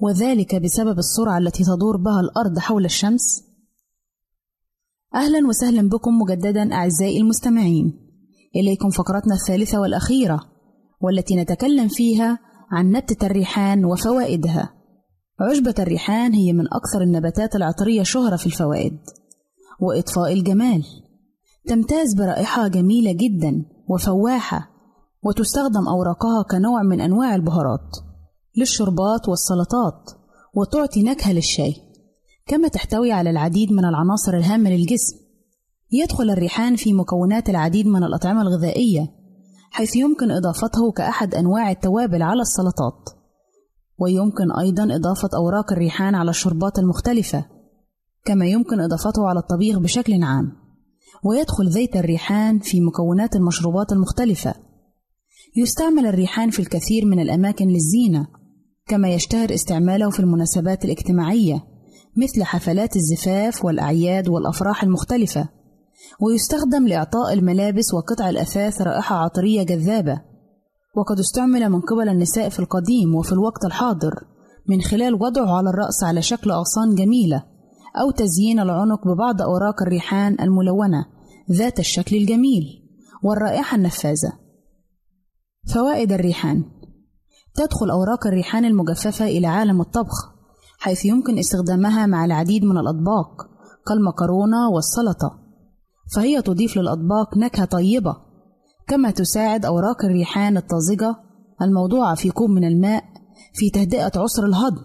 وذلك 0.00 0.54
بسبب 0.54 0.98
السرعة 0.98 1.38
التي 1.38 1.64
تدور 1.64 1.96
بها 1.96 2.20
الأرض 2.20 2.58
حول 2.58 2.84
الشمس؟ 2.84 3.47
أهلا 5.14 5.48
وسهلا 5.48 5.88
بكم 5.88 6.18
مجددا 6.18 6.72
أعزائي 6.72 7.20
المستمعين. 7.20 7.92
إليكم 8.56 8.90
فقرتنا 8.90 9.34
الثالثة 9.34 9.80
والأخيرة 9.80 10.40
والتي 11.00 11.36
نتكلم 11.36 11.88
فيها 11.88 12.38
عن 12.70 12.90
نبتة 12.90 13.26
الريحان 13.26 13.84
وفوائدها. 13.84 14.74
عشبة 15.40 15.74
الريحان 15.78 16.32
هي 16.32 16.52
من 16.52 16.64
أكثر 16.66 17.02
النباتات 17.02 17.56
العطرية 17.56 18.02
شهرة 18.02 18.36
في 18.36 18.46
الفوائد. 18.46 18.98
وإطفاء 19.80 20.32
الجمال. 20.32 20.84
تمتاز 21.68 22.14
برائحة 22.14 22.68
جميلة 22.68 23.12
جدا 23.12 23.64
وفواحة 23.88 24.70
وتستخدم 25.22 25.88
أوراقها 25.88 26.42
كنوع 26.50 26.82
من 26.82 27.00
أنواع 27.00 27.34
البهارات 27.34 27.96
للشربات 28.56 29.28
والسلطات 29.28 30.10
وتعطي 30.54 31.02
نكهة 31.02 31.32
للشاي. 31.32 31.87
كما 32.48 32.68
تحتوي 32.68 33.12
على 33.12 33.30
العديد 33.30 33.72
من 33.72 33.84
العناصر 33.84 34.36
الهامة 34.36 34.70
للجسم. 34.70 35.16
يدخل 35.92 36.30
الريحان 36.30 36.76
في 36.76 36.92
مكونات 36.92 37.48
العديد 37.48 37.86
من 37.86 38.04
الأطعمة 38.04 38.42
الغذائية 38.42 39.06
حيث 39.70 39.96
يمكن 39.96 40.30
إضافته 40.30 40.92
كأحد 40.92 41.34
أنواع 41.34 41.70
التوابل 41.70 42.22
على 42.22 42.40
السلطات. 42.40 43.10
ويمكن 43.98 44.52
أيضا 44.52 44.96
إضافة 44.96 45.28
أوراق 45.34 45.72
الريحان 45.72 46.14
على 46.14 46.30
الشربات 46.30 46.78
المختلفة 46.78 47.44
كما 48.24 48.46
يمكن 48.46 48.80
إضافته 48.80 49.28
على 49.28 49.38
الطبيخ 49.38 49.78
بشكل 49.78 50.22
عام. 50.22 50.52
ويدخل 51.24 51.70
زيت 51.70 51.96
الريحان 51.96 52.58
في 52.58 52.80
مكونات 52.80 53.36
المشروبات 53.36 53.92
المختلفة. 53.92 54.54
يستعمل 55.56 56.06
الريحان 56.06 56.50
في 56.50 56.58
الكثير 56.58 57.04
من 57.06 57.20
الأماكن 57.20 57.68
للزينة 57.68 58.26
كما 58.86 59.08
يشتهر 59.08 59.54
استعماله 59.54 60.10
في 60.10 60.20
المناسبات 60.20 60.84
الاجتماعية. 60.84 61.77
مثل 62.18 62.42
حفلات 62.42 62.96
الزفاف 62.96 63.64
والأعياد 63.64 64.28
والأفراح 64.28 64.82
المختلفة 64.82 65.48
ويستخدم 66.20 66.88
لإعطاء 66.88 67.32
الملابس 67.32 67.94
وقطع 67.94 68.30
الأثاث 68.30 68.82
رائحة 68.82 69.16
عطرية 69.16 69.62
جذابة. 69.62 70.20
وقد 70.96 71.18
استعمل 71.18 71.68
من 71.68 71.80
قبل 71.80 72.08
النساء 72.08 72.48
في 72.48 72.58
القديم 72.58 73.14
وفي 73.14 73.32
الوقت 73.32 73.64
الحاضر 73.64 74.14
من 74.68 74.82
خلال 74.82 75.14
وضعه 75.14 75.56
على 75.56 75.70
الرأس 75.70 76.04
على 76.04 76.22
شكل 76.22 76.50
أغصان 76.50 76.94
جميلة 76.94 77.44
أو 78.00 78.10
تزيين 78.10 78.60
العنق 78.60 79.08
ببعض 79.08 79.42
أوراق 79.42 79.82
الريحان 79.82 80.36
الملونة 80.40 81.06
ذات 81.52 81.78
الشكل 81.78 82.16
الجميل 82.16 82.64
والرائحة 83.22 83.76
النفاذة. 83.76 84.32
فوائد 85.74 86.12
الريحان 86.12 86.64
تدخل 87.54 87.90
أوراق 87.90 88.26
الريحان 88.26 88.64
المجففة 88.64 89.24
إلى 89.24 89.46
عالم 89.46 89.80
الطبخ 89.80 90.37
حيث 90.78 91.04
يمكن 91.04 91.38
استخدامها 91.38 92.06
مع 92.06 92.24
العديد 92.24 92.64
من 92.64 92.78
الأطباق 92.78 93.48
كالمكرونة 93.88 94.68
والسلطة 94.74 95.38
فهي 96.14 96.42
تضيف 96.42 96.76
للأطباق 96.76 97.36
نكهة 97.36 97.64
طيبة 97.64 98.16
كما 98.86 99.10
تساعد 99.10 99.64
أوراق 99.64 100.04
الريحان 100.04 100.56
الطازجة 100.56 101.16
الموضوعة 101.62 102.14
في 102.14 102.30
كوب 102.30 102.50
من 102.50 102.64
الماء 102.64 103.04
في 103.54 103.70
تهدئة 103.70 104.12
عسر 104.16 104.46
الهضم 104.46 104.82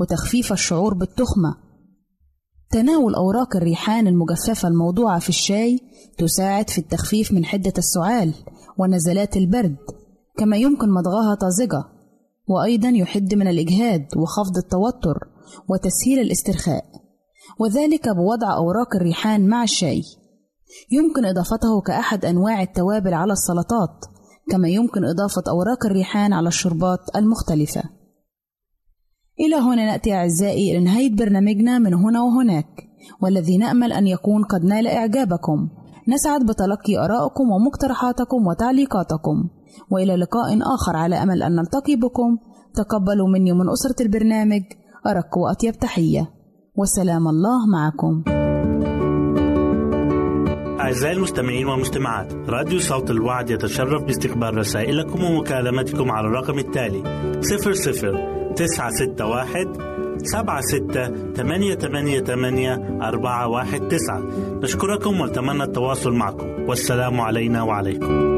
وتخفيف 0.00 0.52
الشعور 0.52 0.94
بالتخمة. 0.94 1.54
تناول 2.70 3.14
أوراق 3.14 3.56
الريحان 3.56 4.06
المجففة 4.06 4.68
الموضوعة 4.68 5.18
في 5.18 5.28
الشاي 5.28 5.80
تساعد 6.18 6.70
في 6.70 6.78
التخفيف 6.78 7.32
من 7.32 7.44
حدة 7.44 7.72
السعال 7.78 8.34
ونزلات 8.78 9.36
البرد 9.36 9.76
كما 10.36 10.56
يمكن 10.56 10.90
مضغها 10.90 11.34
طازجة. 11.34 11.84
وأيضا 12.48 12.88
يحد 12.88 13.34
من 13.34 13.48
الإجهاد 13.48 14.06
وخفض 14.16 14.56
التوتر 14.56 15.18
وتسهيل 15.68 16.18
الاسترخاء 16.18 16.84
وذلك 17.60 18.08
بوضع 18.08 18.56
أوراق 18.56 18.96
الريحان 18.96 19.48
مع 19.48 19.62
الشاي. 19.62 20.02
يمكن 20.92 21.24
إضافته 21.24 21.80
كأحد 21.86 22.24
أنواع 22.24 22.62
التوابل 22.62 23.14
على 23.14 23.32
السلطات 23.32 24.04
كما 24.50 24.68
يمكن 24.68 25.04
إضافة 25.04 25.42
أوراق 25.48 25.86
الريحان 25.86 26.32
على 26.32 26.48
الشربات 26.48 27.16
المختلفة. 27.16 27.82
إلى 29.40 29.56
هنا 29.56 29.86
نأتي 29.86 30.14
أعزائي 30.14 30.70
إلى 30.70 30.84
نهاية 30.84 31.16
برنامجنا 31.16 31.78
من 31.78 31.94
هنا 31.94 32.22
وهناك 32.22 32.84
والذي 33.22 33.58
نأمل 33.58 33.92
أن 33.92 34.06
يكون 34.06 34.44
قد 34.44 34.64
نال 34.64 34.86
إعجابكم. 34.86 35.68
نسعد 36.08 36.46
بتلقي 36.46 36.98
آرائكم 37.04 37.44
ومقترحاتكم 37.50 38.46
وتعليقاتكم. 38.46 39.48
وإلى 39.90 40.16
لقاء 40.16 40.58
آخر 40.74 40.96
على 40.96 41.22
أمل 41.22 41.42
أن 41.42 41.56
نلتقي 41.56 41.96
بكم. 41.96 42.38
تقبلوا 42.74 43.28
مني 43.28 43.52
من 43.52 43.70
أسرة 43.70 44.06
البرنامج 44.06 44.62
أرق 45.06 45.38
وأطيب 45.38 45.74
تحية. 45.74 46.30
وسلام 46.76 47.28
الله 47.28 47.66
معكم. 47.72 48.22
أعزائي 50.80 51.16
المستمعين 51.16 51.66
والمستمعات 51.66 52.32
راديو 52.32 52.78
صوت 52.78 53.10
الوعد 53.10 53.50
يتشرف 53.50 54.02
باستقبال 54.04 54.56
رسائلكم 54.58 55.24
ومكالمتكم 55.24 56.10
على 56.10 56.26
الرقم 56.26 56.58
التالي 56.58 57.02
00 57.40 58.52
961 58.56 59.72
سبعة 60.22 60.60
ستة 60.60 61.32
ثمانية 61.32 61.74
ثمانية 61.74 62.20
ثمانية 62.20 62.98
أربعة 63.02 63.48
واحد 63.48 63.80
تسعة. 63.88 64.22
نشكركم 64.62 65.20
ونتمنى 65.20 65.62
التواصل 65.62 66.12
معكم. 66.12 66.46
والسلام 66.68 67.20
علينا 67.20 67.62
وعليكم. 67.62 68.37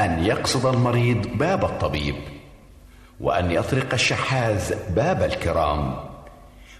أن 0.00 0.24
يقصد 0.24 0.66
المريض 0.66 1.26
باب 1.26 1.64
الطبيب 1.64 2.14
وأن 3.20 3.50
يطرق 3.50 3.92
الشحاذ 3.92 4.74
باب 4.94 5.22
الكرام 5.22 5.96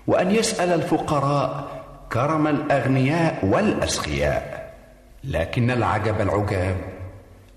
وأن 0.06 0.30
يسأل 0.30 0.72
الفقراء 0.72 1.68
كرم 2.12 2.46
الأغنياء 2.46 3.46
والأسخياء 3.46 4.74
لكن 5.24 5.70
العجب 5.70 6.20
العجاب 6.20 6.76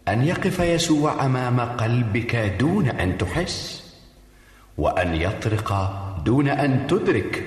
أن 0.08 0.24
يقف 0.24 0.60
يسوع 0.60 1.26
أمام 1.26 1.60
قلبك 1.60 2.36
دون 2.36 2.88
أن 2.88 3.18
تحس 3.18 3.82
وأن 4.78 5.16
يطرق 5.16 5.74
دون 6.26 6.48
أن 6.48 6.88
تدرك 6.88 7.44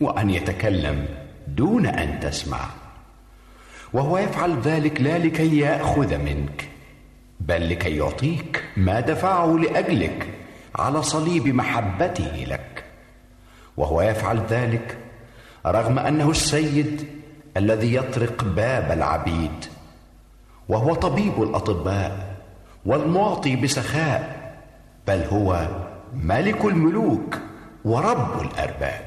وأن 0.00 0.30
يتكلم 0.30 1.08
دون 1.48 1.86
أن 1.86 2.20
تسمع. 2.20 2.60
وهو 3.92 4.18
يفعل 4.18 4.60
ذلك 4.60 5.00
لا 5.00 5.18
لكي 5.18 5.58
يأخذ 5.58 6.18
منك. 6.18 6.68
بل 7.40 7.70
لكي 7.70 7.96
يعطيك 7.96 8.64
ما 8.76 9.00
دفعه 9.00 9.46
لأجلك 9.46 10.28
على 10.76 11.02
صليب 11.02 11.48
محبته 11.48 12.44
لك. 12.48 12.84
وهو 13.76 14.02
يفعل 14.02 14.38
ذلك 14.38 14.98
رغم 15.66 15.98
أنه 15.98 16.30
السيد 16.30 17.04
الذي 17.56 17.94
يطرق 17.94 18.44
باب 18.44 18.92
العبيد. 18.92 19.64
وهو 20.68 20.94
طبيب 20.94 21.42
الأطباء 21.42 22.36
والمعطي 22.86 23.56
بسخاء 23.56 24.36
بل 25.08 25.20
هو 25.32 25.68
ملك 26.24 26.64
الملوك 26.64 27.38
ورب 27.84 28.40
الأرباب. 28.40 29.00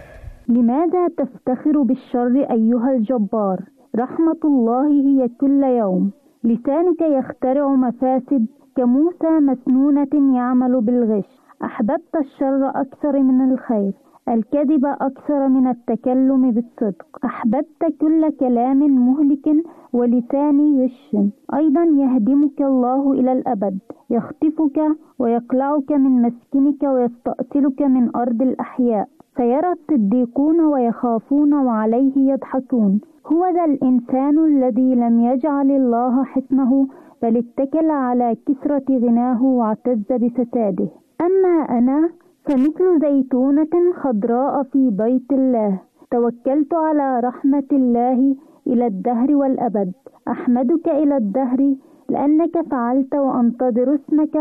لماذا 0.47 1.07
تفتخر 1.17 1.81
بالشر 1.81 2.47
أيها 2.51 2.91
الجبار؟ 2.97 3.59
رحمة 3.95 4.39
الله 4.45 4.87
هي 4.91 5.29
كل 5.41 5.63
يوم. 5.63 6.11
لسانك 6.43 7.01
يخترع 7.01 7.67
مفاسد 7.67 8.45
كموسى 8.75 9.39
مسنونة 9.39 10.35
يعمل 10.35 10.81
بالغش. 10.81 11.39
أحببت 11.63 12.15
الشر 12.15 12.69
أكثر 12.69 13.23
من 13.23 13.51
الخير 13.51 13.93
الكذب 14.29 14.85
أكثر 14.85 15.47
من 15.47 15.67
التكلم 15.67 16.51
بالصدق. 16.51 17.07
أحببت 17.25 17.95
كل 18.01 18.29
كلام 18.29 18.79
مهلك 19.07 19.47
ولسان 19.93 20.83
غش. 20.83 21.17
أيضا 21.53 21.83
يهدمك 21.83 22.61
الله 22.61 23.11
إلى 23.11 23.31
الأبد 23.31 23.79
يخطفك 24.09 24.79
ويقلعك 25.19 25.91
من 25.91 26.21
مسكنك 26.21 26.83
ويستأصلك 26.83 27.81
من 27.81 28.15
أرض 28.15 28.41
الأحياء. 28.41 29.07
فيرى 29.39 29.71
الصديقون 29.71 30.59
ويخافون 30.61 31.53
وعليه 31.53 32.31
يضحكون. 32.31 33.01
هو 33.31 33.45
ذا 33.45 33.65
الإنسان 33.65 34.35
الذي 34.45 34.95
لم 34.95 35.19
يجعل 35.19 35.71
الله 35.71 36.23
حصنه 36.23 36.87
بل 37.21 37.37
اتكل 37.37 37.91
على 37.91 38.35
كثرة 38.45 38.87
غناه 38.89 39.43
واعتز 39.43 40.03
بفساده. 40.09 40.87
أما 41.21 41.55
أنا 41.77 42.09
فمثل 42.45 42.99
زيتونة 43.01 43.73
خضراء 44.01 44.63
في 44.63 44.89
بيت 44.89 45.31
الله. 45.31 45.79
توكلت 46.11 46.73
على 46.73 47.19
رحمة 47.19 47.69
الله 47.71 48.35
إلى 48.67 48.87
الدهر 48.87 49.35
والأبد. 49.35 49.91
أحمدك 50.27 50.87
إلى 50.87 51.17
الدهر 51.17 51.75
لأنك 52.09 52.61
فعلت 52.71 53.15
وأنتظر 53.15 53.95
اسمك 53.95 54.35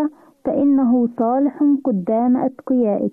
فإنه 0.45 1.09
صالح 1.19 1.65
قدام 1.85 2.37
أتقيائك. 2.37 3.13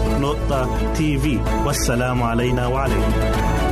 www.al-waad.tv 0.00 1.24
والسلام 1.66 2.22
علينا 2.22 2.66
وعليكم 2.66 3.69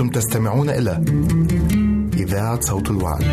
أنتم 0.00 0.10
تستمعون 0.10 0.70
إلى 0.70 1.04
إذاعة 2.14 2.60
صوت 2.60 2.90
الوعد. 2.90 3.24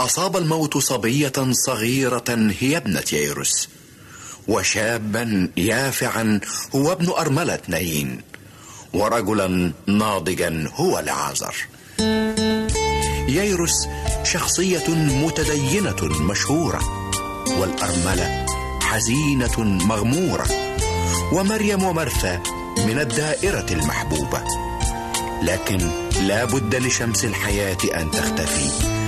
أصاب 0.00 0.36
الموت 0.36 0.78
صبية 0.78 1.32
صغيرة 1.50 2.52
هي 2.60 2.76
ابنة 2.76 3.04
ييروس. 3.12 3.68
وشابا 4.48 5.50
يافعا 5.56 6.40
هو 6.74 6.92
ابن 6.92 7.08
أرملة 7.08 7.58
نايين 7.68 8.20
ورجلا 8.92 9.72
ناضجا 9.86 10.70
هو 10.74 10.98
لعازر 10.98 11.54
ييروس 13.28 13.86
شخصية 14.24 14.88
متدينة 14.88 16.02
مشهورة 16.02 16.80
والأرملة 17.58 18.46
حزينة 18.80 19.60
مغمورة. 19.60 20.46
ومريم 21.32 21.82
ومرثا 21.82 22.42
من 22.78 23.00
الدائرة 23.00 23.66
المحبوبة. 23.70 24.44
لكن 25.42 25.90
لا 26.20 26.44
بد 26.44 26.74
لشمس 26.74 27.24
الحياة 27.24 27.78
أن 27.94 28.10
تختفي. 28.10 28.99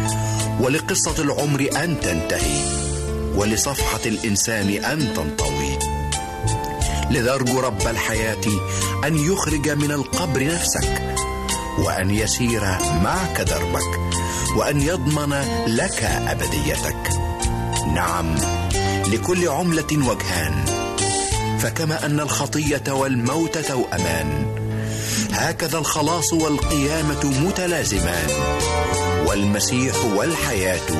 ولقصة 0.60 1.22
العمر 1.22 1.68
أن 1.76 2.00
تنتهي 2.00 2.64
ولصفحة 3.34 4.00
الإنسان 4.06 4.68
أن 4.84 5.14
تنطوي. 5.14 5.78
لذا 7.10 7.34
أرجو 7.34 7.60
رب 7.60 7.86
الحياة 7.86 8.44
أن 9.04 9.32
يخرج 9.32 9.68
من 9.70 9.92
القبر 9.92 10.44
نفسك 10.44 11.02
وأن 11.78 12.10
يسير 12.10 12.60
معك 13.02 13.40
دربك 13.40 14.00
وأن 14.56 14.80
يضمن 14.80 15.32
لك 15.66 16.04
أبديتك. 16.04 17.10
نعم 17.94 18.34
لكل 19.06 19.48
عملة 19.48 20.08
وجهان 20.08 20.64
فكما 21.58 22.06
أن 22.06 22.20
الخطية 22.20 22.92
والموت 22.92 23.58
توأمان 23.58 24.46
هكذا 25.32 25.78
الخلاص 25.78 26.32
والقيامة 26.32 27.24
متلازمان. 27.24 28.28
والمسيح 29.32 30.04
والحياة 30.04 30.90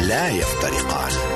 لا 0.00 0.28
يفترقان. 0.28 1.35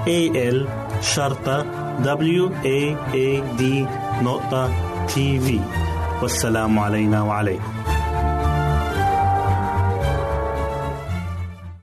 A 0.00 0.32
L 0.32 0.58
شرطة 1.00 1.64
W 2.02 2.48
A 2.64 2.96
A 3.12 3.28
D 3.60 3.62
نقطة 4.24 4.68
تي 5.06 5.38
في 5.38 5.60
والسلام 6.22 6.78
علينا 6.78 7.22
وعليكم. 7.22 7.72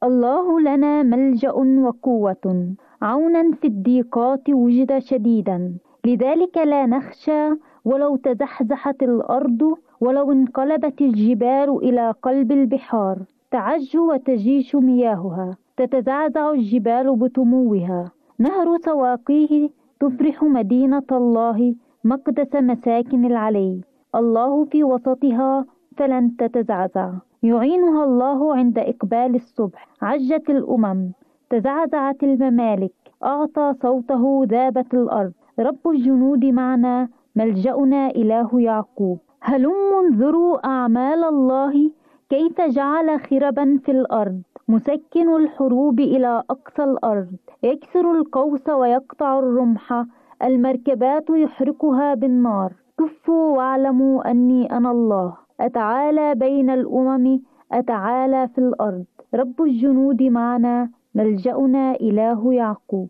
الله 0.03 0.59
لنا 0.59 1.03
ملجأ 1.03 1.51
وقوة. 1.85 2.75
عونا 3.01 3.51
في 3.61 3.67
الضيقات 3.67 4.49
وجد 4.49 4.99
شديدا. 4.99 5.73
لذلك 6.05 6.57
لا 6.57 6.85
نخشى 6.85 7.49
ولو 7.85 8.15
تزحزحت 8.15 9.03
الأرض 9.03 9.61
ولو 10.01 10.31
انقلبت 10.31 11.01
الجبال 11.01 11.69
إلى 11.83 12.13
قلب 12.21 12.51
البحار. 12.51 13.17
تعج 13.51 13.97
وتجيش 13.97 14.75
مياهها. 14.75 15.57
تتزعزع 15.77 16.51
الجبال 16.51 17.15
بتموها 17.15 18.11
نهر 18.39 18.77
سواقيه 18.85 19.69
تفرح 19.99 20.43
مدينة 20.43 21.09
الله 21.11 21.75
مقدس 22.03 22.55
مساكن 22.55 23.25
العلي. 23.25 23.81
الله 24.15 24.65
في 24.65 24.83
وسطها 24.83 25.65
فلن 25.97 26.35
تتزعزع. 26.35 27.11
يعينها 27.43 28.03
الله 28.03 28.55
عند 28.55 28.79
إقبال 28.79 29.35
الصبح. 29.35 29.87
عجت 30.01 30.49
الأمم 30.49 31.11
تزعزعت 31.49 32.23
الممالك. 32.23 32.93
أعطى 33.23 33.73
صوته 33.81 34.45
ذابت 34.49 34.93
الأرض. 34.93 35.33
رب 35.59 35.87
الجنود 35.87 36.45
معنا 36.45 37.09
ملجأنا 37.35 38.07
إله 38.07 38.61
يعقوب. 38.61 39.19
هلم 39.41 39.93
انظروا 40.05 40.67
أعمال 40.67 41.23
الله 41.23 41.91
كيف 42.29 42.61
جعل 42.61 43.19
خربا 43.19 43.79
في 43.85 43.91
الأرض. 43.91 44.41
مسكن 44.69 45.35
الحروب 45.35 45.99
إلى 45.99 46.43
أقصى 46.49 46.83
الأرض. 46.83 47.35
يكسر 47.63 48.11
القوس 48.11 48.69
ويقطع 48.69 49.39
الرمح. 49.39 50.05
المركبات 50.43 51.29
يحرقها 51.29 52.13
بالنار. 52.13 52.73
كفوا 52.99 53.57
واعلموا 53.57 54.31
أني 54.31 54.71
أنا 54.77 54.91
الله. 54.91 55.37
أتعالى 55.59 56.35
بين 56.35 56.69
الأمم. 56.69 57.39
أتعالى 57.71 58.47
في 58.47 58.57
الأرض. 58.57 59.05
رب 59.35 59.61
الجنود 59.61 60.23
معنا. 60.23 60.89
ملجأنا 61.15 61.95
إله 61.95 62.53
يعقوب. 62.53 63.09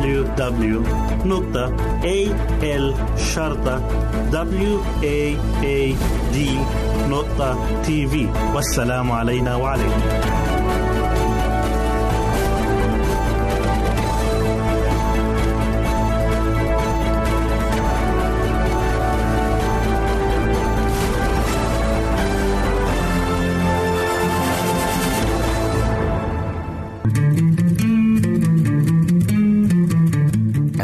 www.al-waad.tv 7.11 8.13
والسلام 8.55 9.11
علينا 9.11 9.55
وعليكم 9.55 10.01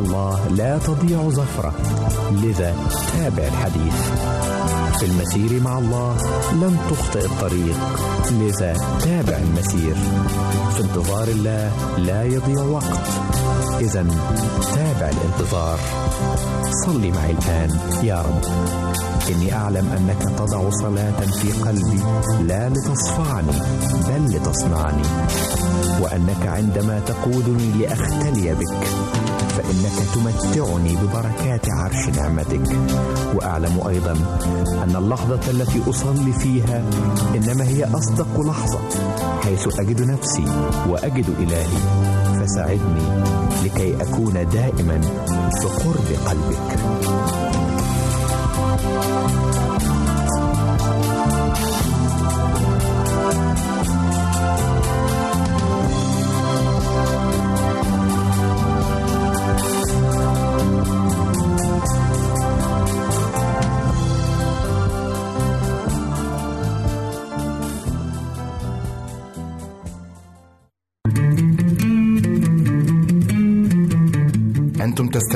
الله 0.00 0.48
لا 0.48 0.78
تضيع 0.78 1.30
زفرة 1.30 1.72
لذا 2.32 2.74
تابع 3.12 3.42
الحديث. 3.42 3.94
في 4.98 5.06
المسير 5.06 5.62
مع 5.62 5.78
الله 5.78 6.16
لن 6.52 6.76
تخطئ 6.90 7.24
الطريق. 7.24 7.76
لذا 8.30 8.72
تابع 9.00 9.36
المسير. 9.36 9.94
في 10.74 10.80
انتظار 10.80 11.28
الله 11.28 11.72
لا 11.98 12.24
يضيع 12.24 12.62
وقت. 12.62 13.00
إذا 13.80 14.06
تابع 14.74 15.10
الانتظار. 15.10 15.78
صلي 16.86 17.10
معي 17.10 17.30
الآن 17.30 17.78
يا 18.02 18.22
رب. 18.22 18.44
إني 19.30 19.54
أعلم 19.54 19.88
أنك 19.92 20.38
تضع 20.38 20.70
صلاة 20.70 21.20
في 21.20 21.52
قلبي. 21.52 22.02
لا 22.40 22.68
لتصفعني 22.68 23.52
بل 24.08 24.36
لتصنعني. 24.36 25.02
وأنك 26.00 26.46
عندما 26.46 27.00
تقودني 27.06 27.72
لأختلي 27.72 28.54
بك. 28.54 29.29
فإنك 29.60 30.08
تمتعني 30.14 30.96
ببركات 30.96 31.70
عرش 31.70 32.08
نعمتك. 32.08 32.68
وأعلم 33.34 33.80
أيضا 33.88 34.12
أن 34.82 34.96
اللحظة 34.96 35.50
التي 35.50 35.90
أصلي 35.90 36.32
فيها 36.32 36.82
إنما 37.34 37.64
هي 37.64 37.84
أصدق 37.84 38.40
لحظة 38.40 38.78
حيث 39.44 39.80
أجد 39.80 40.02
نفسي 40.02 40.44
وأجد 40.88 41.26
إلهي. 41.38 41.78
فساعدني 42.40 43.24
لكي 43.64 44.02
أكون 44.02 44.32
دائما 44.32 45.00
في 45.60 45.66
قرب 45.66 46.08
قلبك. 46.26 46.78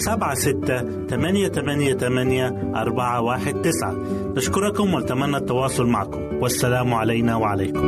سبعة 0.00 0.34
ستة 0.34 1.06
ثمانية 1.06 1.48
ثمانية 1.48 1.94
ثمانية 1.94 2.72
أربعة 2.74 3.20
واحد 3.20 3.54
تسعة. 3.62 3.92
نشكركم 4.36 4.94
ونتمنى 4.94 5.36
التواصل 5.36 5.86
معكم. 5.86 6.20
والسلام 6.42 6.94
علينا 6.94 7.36
وعليكم. 7.36 7.86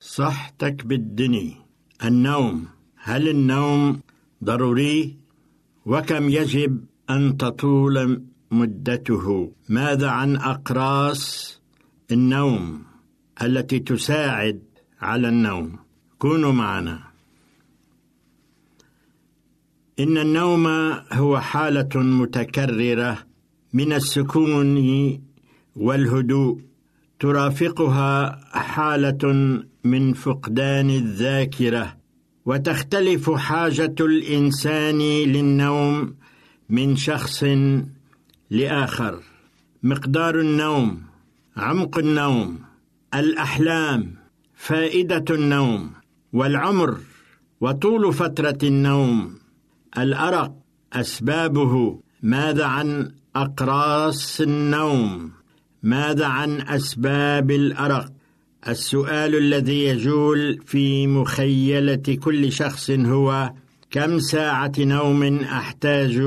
صحتك 0.00 0.86
بالدني 0.86 1.56
النوم. 2.04 2.66
هل 3.02 3.28
النوم 3.28 4.00
ضروري؟ 4.44 5.16
وكم 5.86 6.28
يجب 6.28 6.84
أن 7.10 7.36
تطول 7.36 8.22
مدته؟ 8.50 9.52
ماذا 9.68 10.08
عن 10.08 10.36
أقراص 10.36 11.22
النوم 12.12 12.82
التي 13.42 13.78
تساعد 13.78 14.62
على 15.00 15.28
النوم؟ 15.28 15.89
كونوا 16.20 16.52
معنا. 16.52 16.98
إن 20.00 20.18
النوم 20.18 20.66
هو 21.12 21.40
حالة 21.40 21.88
متكررة 21.94 23.18
من 23.72 23.92
السكون 23.92 24.76
والهدوء 25.76 26.60
ترافقها 27.20 28.40
حالة 28.52 29.24
من 29.84 30.12
فقدان 30.12 30.90
الذاكرة 30.90 31.96
وتختلف 32.46 33.30
حاجة 33.30 33.94
الإنسان 34.00 34.98
للنوم 35.34 36.14
من 36.68 36.96
شخص 36.96 37.44
لآخر. 38.50 39.20
مقدار 39.82 40.40
النوم 40.40 41.02
عمق 41.56 41.98
النوم 41.98 42.58
الأحلام 43.14 44.14
فائدة 44.56 45.24
النوم. 45.30 45.99
والعمر 46.32 46.96
وطول 47.60 48.14
فترة 48.14 48.58
النوم. 48.62 49.38
الأرق 49.98 50.54
أسبابه. 50.92 52.00
ماذا 52.22 52.64
عن 52.64 53.12
أقراص 53.36 54.40
النوم؟ 54.40 55.30
ماذا 55.82 56.26
عن 56.26 56.60
أسباب 56.60 57.50
الأرق؟ 57.50 58.12
السؤال 58.68 59.36
الذي 59.36 59.84
يجول 59.84 60.58
في 60.66 61.06
مخيلة 61.06 62.18
كل 62.20 62.52
شخص 62.52 62.90
هو 62.90 63.52
كم 63.90 64.18
ساعة 64.18 64.72
نوم 64.78 65.40
أحتاج 65.40 66.22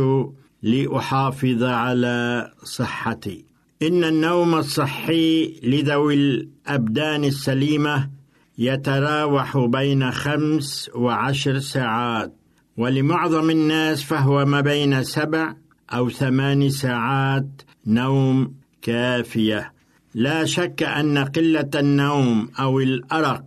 لأحافظ 0.64 1.64
على 1.64 2.51
صحتي؟ 2.64 3.45
إن 3.82 4.04
النوم 4.04 4.56
الصحي 4.56 5.60
لذوي 5.64 6.14
الأبدان 6.14 7.24
السليمة 7.24 8.10
يتراوح 8.58 9.58
بين 9.58 10.12
خمس 10.12 10.91
وعشر 10.95 11.60
ساعات 11.60 12.34
ولمعظم 12.78 13.49
الناس 13.49 14.04
فهو 14.04 14.45
ما 14.45 14.62
بين 14.62 15.04
سبع 15.04 15.54
أو 15.93 16.10
ثمان 16.10 16.70
ساعات 16.70 17.62
نوم 17.88 18.54
كافية. 18.82 19.74
لا 20.16 20.45
شك 20.45 20.84
أن 20.84 21.18
قلة 21.18 21.70
النوم 21.76 22.49
أو 22.60 22.80
الأرق 22.80 23.43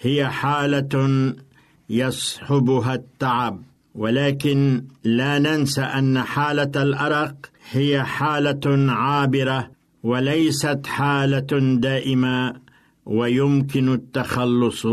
هي 0.00 0.28
حالة 0.28 1.34
يصحبها 1.90 2.94
التعب 2.94 3.62
ولكن 3.94 4.84
لا 5.04 5.38
ننسى 5.38 5.82
أن 5.82 6.22
حالة 6.22 6.82
الأرق 6.82 7.34
هي 7.70 8.04
حالة 8.04 8.92
عابرة 8.92 9.70
وليست 10.02 10.86
حالة 10.86 11.76
دائمة. 11.78 12.61
ويمكن 13.06 13.92
التخلص 13.92 14.86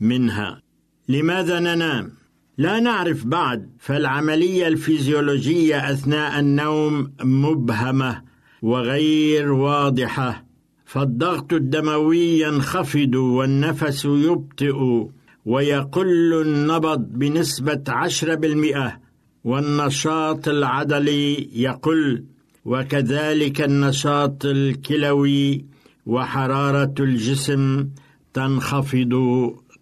منها. 0.00 0.62
لماذا 1.08 1.60
ننام؟ 1.60 2.12
لا 2.58 2.80
نعرف 2.80 3.26
بعد 3.26 3.70
فالعملية 3.78 4.68
الفيزيولوجية 4.68 5.92
أثناء 5.92 6.40
النوم 6.40 7.12
مبهمة 7.22 8.22
وغير 8.62 9.52
واضحة. 9.52 10.44
فالضغط 10.84 11.52
الدموي 11.52 12.40
ينخفض 12.40 13.14
والنفس 13.14 14.04
يبطئ 14.04 15.08
ويقل 15.46 16.42
النبض 16.42 16.98
بنسبة 16.98 17.82
عشرة 17.88 18.34
بالمئة 18.34 19.00
والنشاط 19.44 20.48
العضلي 20.48 21.50
يقل 21.52 22.24
وكذلك 22.64 23.60
النشاط 23.60 24.44
الكلوي 24.44 25.64
وحرارة 26.08 26.94
الجسم 27.00 27.88
تنخفض 28.34 29.14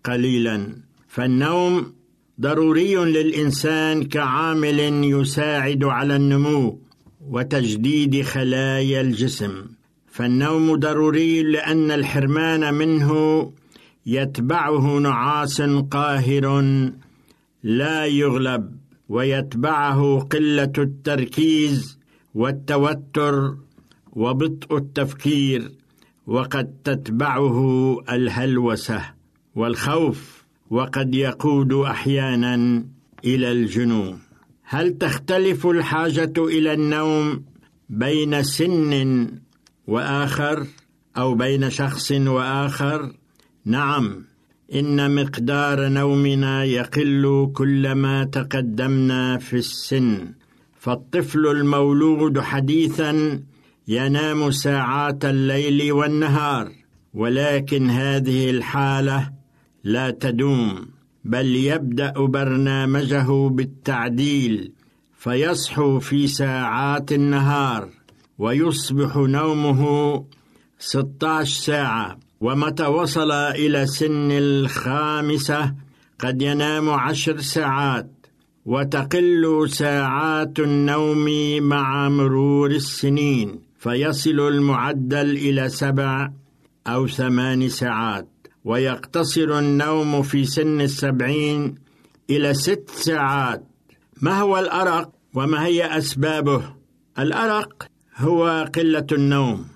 قليلا. 0.05 0.77
فالنوم 1.09 1.93
ضروري 2.41 2.95
للإنسان 2.95 4.03
كعامل 4.05 4.81
يساعد 5.05 5.85
على 5.85 6.17
النمو 6.17 6.81
وتجديد 7.29 8.23
خلايا 8.23 9.01
الجسم. 9.01 9.67
فالنوم 10.07 10.75
ضروري 10.75 11.43
لأن 11.43 11.91
الحرمان 11.91 12.75
منه 12.75 13.11
يتبعه 14.07 14.99
نعاس 14.99 15.63
قاهر 15.91 16.47
لا 17.63 18.07
يغلب 18.07 18.77
ويتبعه 19.09 20.19
قلة 20.19 20.73
التركيز 20.79 21.99
والتوتر 22.35 23.55
وبطء 24.13 24.77
التفكير. 24.77 25.71
وقد 26.27 26.75
تتبعه 26.85 27.59
الهلوسة 28.11 29.03
والخوف 29.55 30.45
وقد 30.71 31.15
يقود 31.15 31.73
أحيانا 31.73 32.85
إلى 33.25 33.53
الجنون. 33.53 34.19
هل 34.63 34.99
تختلف 34.99 35.67
الحاجة 35.67 36.33
إلى 36.39 36.73
النوم 36.73 37.45
بين 37.89 38.43
سن 38.43 39.29
وآخر 39.87 40.67
أو 41.17 41.35
بين 41.35 41.71
شخص 41.71 42.13
وآخر؟ 42.13 43.13
نعم 43.65 44.25
إن 44.75 45.15
مقدار 45.15 45.89
نومنا 45.89 46.65
يقل 46.65 47.51
كلما 47.55 48.25
تقدمنا 48.25 49.39
في 49.39 49.57
السن 49.57 50.33
فالطفل 50.81 51.47
المولود 51.47 52.41
حديثا 52.41 53.41
ينام 53.89 54.51
ساعات 54.51 55.25
الليل 55.25 55.93
والنهار 55.93 56.73
ولكن 57.15 57.91
هذه 57.91 58.51
الحالة 58.51 59.33
لا 59.85 60.11
تدوم 60.11 60.89
بل 61.25 61.47
يبدأ 61.57 62.13
برنامجه 62.13 63.49
بالتعديل 63.49 64.73
فيصحو 65.19 65.99
في 65.99 66.27
ساعات 66.27 67.13
النهار 67.13 67.89
ويصبح 68.39 69.17
نومه 69.17 70.25
16 70.79 71.65
ساعة. 71.65 72.19
ومتى 72.41 72.87
وصل 72.87 73.31
إلى 73.33 73.87
سن 73.87 74.31
الخامسة 74.31 75.75
قد 76.19 76.43
ينام 76.43 76.91
عشر 76.91 77.41
ساعات 77.41 78.11
وتقل 78.67 79.67
ساعات 79.71 80.59
النوم 80.59 81.27
مع 81.63 82.09
مرور 82.09 82.71
السنين. 82.71 83.61
فيصل 83.79 84.41
المعدل 84.41 85.31
إلى 85.37 85.69
سبع 85.69 86.31
أو 86.87 87.07
ثمان 87.07 87.69
ساعات 87.69 88.29
ويقتصر 88.65 89.59
النوم 89.59 90.23
في 90.23 90.45
سن 90.45 90.81
السبعين 90.81 91.75
إلى 92.31 92.55
ست 92.55 92.91
ساعات 92.91 93.65
ما 94.23 94.41
هو 94.41 94.59
الأرق 94.59 95.13
وما 95.35 95.67
هي 95.67 95.99
أسبابه؟ 95.99 96.75
الأرق 97.19 97.89
هو 98.17 98.69
قلة 98.75 99.07
النوم 99.13 99.67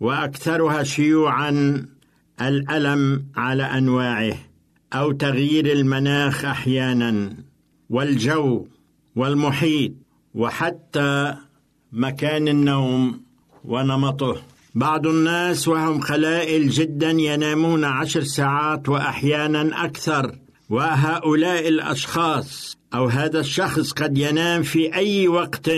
وأكثرها 0.00 0.82
شيوعا 0.82 1.84
الألم 2.40 3.26
على 3.36 3.62
أنواعه 3.62 4.36
أو 4.92 5.12
تغيير 5.12 5.72
المناخ 5.72 6.44
أحيانا 6.44 7.36
والجو 7.90 8.66
والمحيط 9.16 9.92
وحتى 10.34 11.34
مكان 11.92 12.48
النوم 12.48 13.27
ونمطه. 13.68 14.36
بعض 14.74 15.06
الناس 15.06 15.68
وهم 15.68 16.00
قلائل 16.00 16.68
جدا 16.68 17.10
ينامون 17.10 17.84
عشر 17.84 18.22
ساعات 18.22 18.88
واحيانا 18.88 19.84
أكثر 19.84 20.34
وهؤلاء 20.70 21.68
الأشخاص 21.68 22.78
أو 22.94 23.06
هذا 23.06 23.40
الشخص 23.40 23.92
قد 23.92 24.18
ينام 24.18 24.62
في 24.62 24.94
أي 24.94 25.28
وقت 25.28 25.70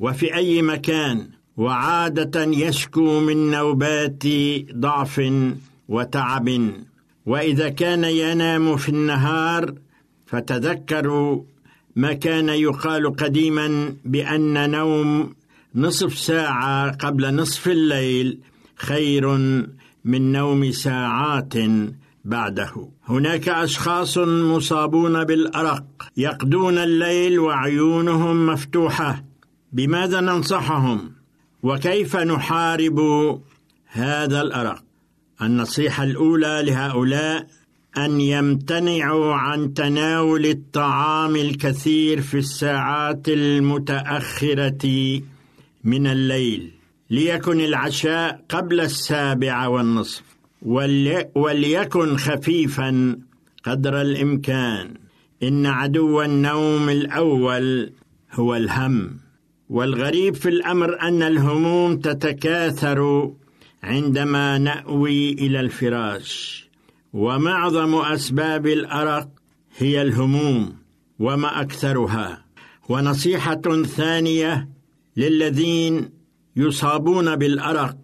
وفي 0.00 0.34
أي 0.34 0.62
مكان 0.62 1.28
وعادة 1.56 2.44
يشكو 2.44 3.20
من 3.20 3.50
نوبات 3.50 4.24
ضعف 4.72 5.32
وتعب. 5.88 6.70
وإذا 7.26 7.68
كان 7.68 8.04
ينام 8.04 8.76
في 8.76 8.88
النهار 8.88 9.74
فتذكروا 10.26 11.42
ما 11.96 12.12
كان 12.12 12.48
يقال 12.48 13.16
قديما 13.16 13.94
بأن 14.04 14.70
نوم 14.70 15.34
نصف 15.76 16.18
ساعة 16.18 16.90
قبل 16.90 17.34
نصف 17.34 17.68
الليل 17.68 18.38
خير 18.76 19.28
من 20.04 20.32
نوم 20.32 20.70
ساعات 20.70 21.54
بعده. 22.24 22.88
هناك 23.08 23.48
أشخاص 23.48 24.18
مصابون 24.18 25.24
بالأرق 25.24 25.84
يقضون 26.16 26.78
الليل 26.78 27.38
وعيونهم 27.38 28.46
مفتوحة. 28.46 29.24
بماذا 29.72 30.20
ننصحهم؟ 30.20 31.12
وكيف 31.62 32.16
نحارب 32.16 33.00
هذا 33.86 34.40
الأرق؟ 34.40 34.82
النصيحة 35.42 36.04
الأولى 36.04 36.62
لهؤلاء 36.66 37.46
أن 37.98 38.20
يمتنعوا 38.20 39.34
عن 39.34 39.74
تناول 39.74 40.46
الطعام 40.46 41.36
الكثير 41.36 42.20
في 42.20 42.38
الساعات 42.38 43.28
المتأخرة. 43.28 45.20
من 45.86 46.06
الليل 46.06 46.70
ليكن 47.10 47.60
العشاء 47.60 48.44
قبل 48.48 48.80
السابعه 48.80 49.68
والنصف 49.68 50.22
وليكن 51.34 52.16
خفيفا 52.16 53.18
قدر 53.64 54.00
الإمكان. 54.00 54.94
إن 55.42 55.66
عدو 55.66 56.22
النوم 56.22 56.88
الأول 56.88 57.92
هو 58.32 58.56
الهم 58.56 59.16
والغريب 59.70 60.34
في 60.34 60.48
الأمر 60.48 61.00
أن 61.00 61.22
الهموم 61.22 61.96
تتكاثر 61.96 63.32
عندما 63.82 64.58
نأوي 64.58 65.32
إلى 65.32 65.60
الفراش. 65.60 66.66
ومعظم 67.12 67.94
أسباب 67.94 68.66
الأرق 68.66 69.28
هي 69.78 70.02
الهموم 70.02 70.76
وما 71.18 71.60
أكثرها. 71.60 72.44
ونصيحة 72.88 73.82
ثانية 73.82 74.75
للذين 75.16 76.10
يصابون 76.56 77.36
بالأرق. 77.36 77.98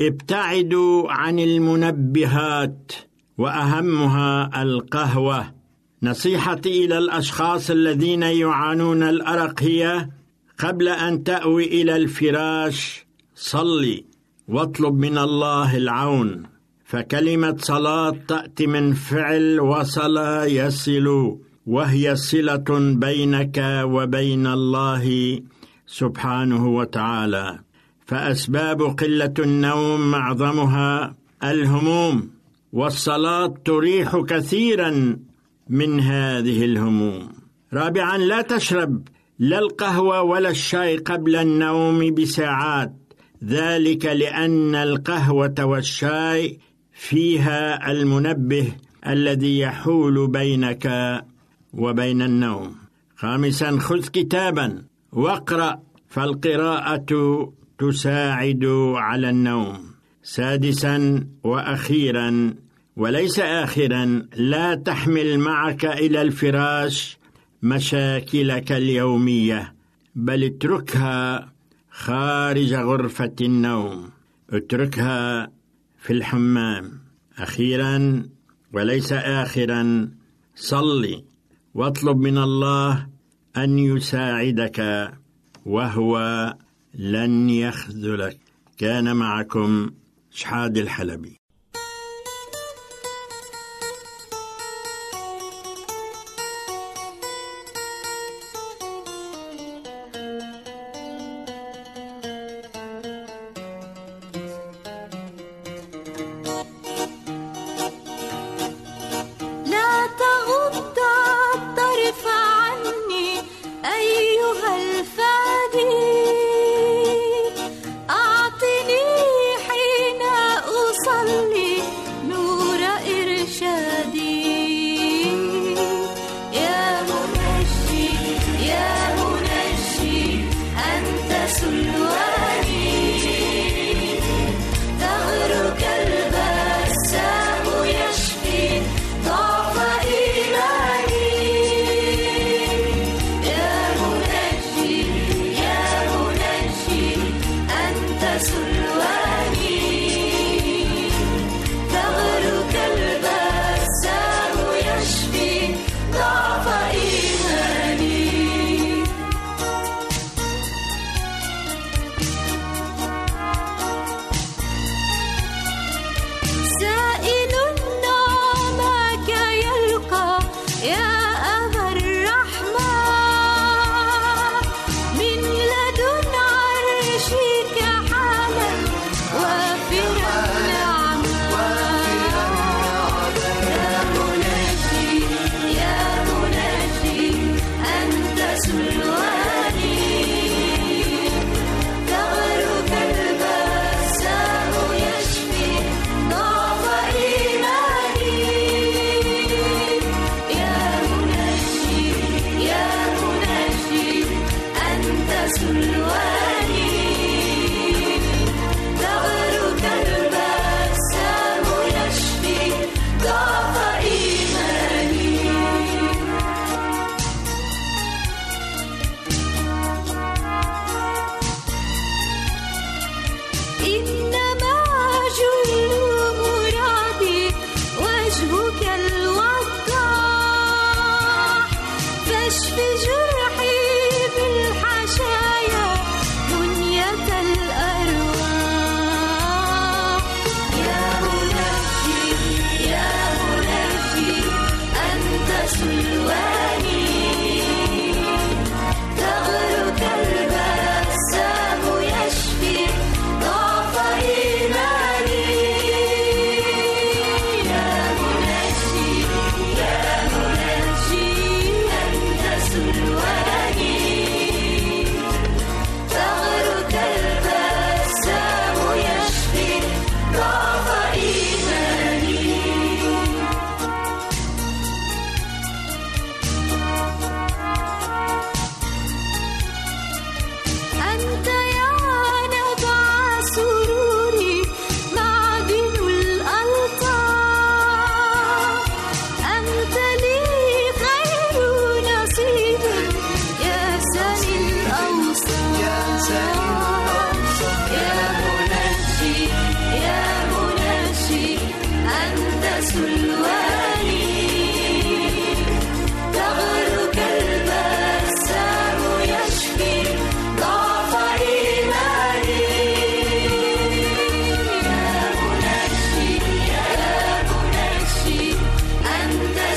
ابتعدوا 0.00 1.12
عن 1.12 1.38
المنبهات 1.38 2.92
وأهمها 3.38 4.62
القهوة. 4.62 5.54
نصيحتي 6.02 6.84
إلى 6.84 6.98
الأشخاص 6.98 7.70
الذين 7.70 8.22
يعانون 8.22 9.02
الأرق 9.02 9.62
هي 9.62 10.08
قبل 10.58 10.88
أن 10.88 11.24
تأوي 11.24 11.64
إلى 11.64 11.96
الفراش 11.96 13.06
صلي 13.34 14.04
واطلب 14.48 14.94
من 14.94 15.18
الله 15.18 15.76
العون. 15.76 16.42
فكلمة 16.84 17.56
صلاة 17.58 18.16
تأتي 18.28 18.66
من 18.66 18.92
فعل 18.92 19.60
وصل 19.60 20.16
يصل 20.46 21.36
وهي 21.66 22.16
صلة 22.16 22.64
بينك 22.94 23.82
وبين 23.84 24.46
الله 24.46 25.40
سبحانه 25.86 26.66
وتعالى. 26.66 27.58
فأسباب 28.06 28.82
قلة 28.82 29.34
النوم 29.38 30.10
معظمها 30.10 31.16
الهموم 31.44 32.30
والصلاة 32.72 33.54
تريح 33.64 34.16
كثيرا 34.16 35.18
من 35.68 36.00
هذه 36.00 36.64
الهموم. 36.64 37.32
رابعا 37.72 38.18
لا 38.18 38.42
تشرب 38.42 39.08
لا 39.38 39.58
القهوة 39.58 40.22
ولا 40.22 40.50
الشاي 40.50 40.96
قبل 40.96 41.36
النوم 41.36 42.14
بساعات. 42.14 42.92
ذلك 43.44 44.04
لأن 44.06 44.74
القهوة 44.74 45.54
والشاي 45.64 46.58
فيها 46.92 47.90
المنبه 47.90 48.72
الذي 49.06 49.58
يحول 49.58 50.26
بينك 50.30 50.86
وبين 51.74 52.22
النوم. 52.22 52.74
خامسا 53.16 53.78
خذ 53.78 54.08
كتابا. 54.08 54.82
واقرأ 55.14 55.82
فالقراءة 56.08 57.52
تساعد 57.78 58.64
على 58.94 59.30
النوم. 59.30 59.94
سادسا 60.22 61.26
وأخيرا 61.44 62.54
وليس 62.96 63.40
اخرا 63.40 64.26
لا 64.36 64.74
تحمل 64.74 65.38
معك 65.38 65.84
إلى 65.84 66.22
الفراش 66.22 67.18
مشاكلك 67.62 68.72
اليومية 68.72 69.74
بل 70.14 70.44
اتركها 70.44 71.52
خارج 71.90 72.74
غرفة 72.74 73.34
النوم. 73.40 74.10
اتركها 74.50 75.50
في 75.98 76.12
الحمام. 76.12 76.90
أخيرا 77.38 78.22
وليس 78.72 79.12
اخرا 79.12 80.10
صلي 80.54 81.24
واطلب 81.74 82.16
من 82.16 82.38
الله 82.38 83.13
أن 83.56 83.78
يساعدك 83.78 85.10
وهو 85.66 86.18
لن 86.94 87.50
يخذلك. 87.50 88.38
كان 88.78 89.16
معكم 89.16 89.90
شحاد 90.30 90.78
الحلبي. 90.78 91.43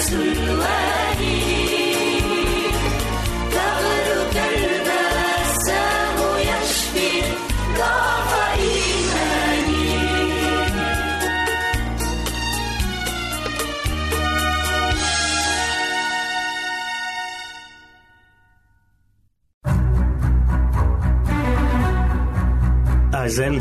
sleep. 0.10 0.76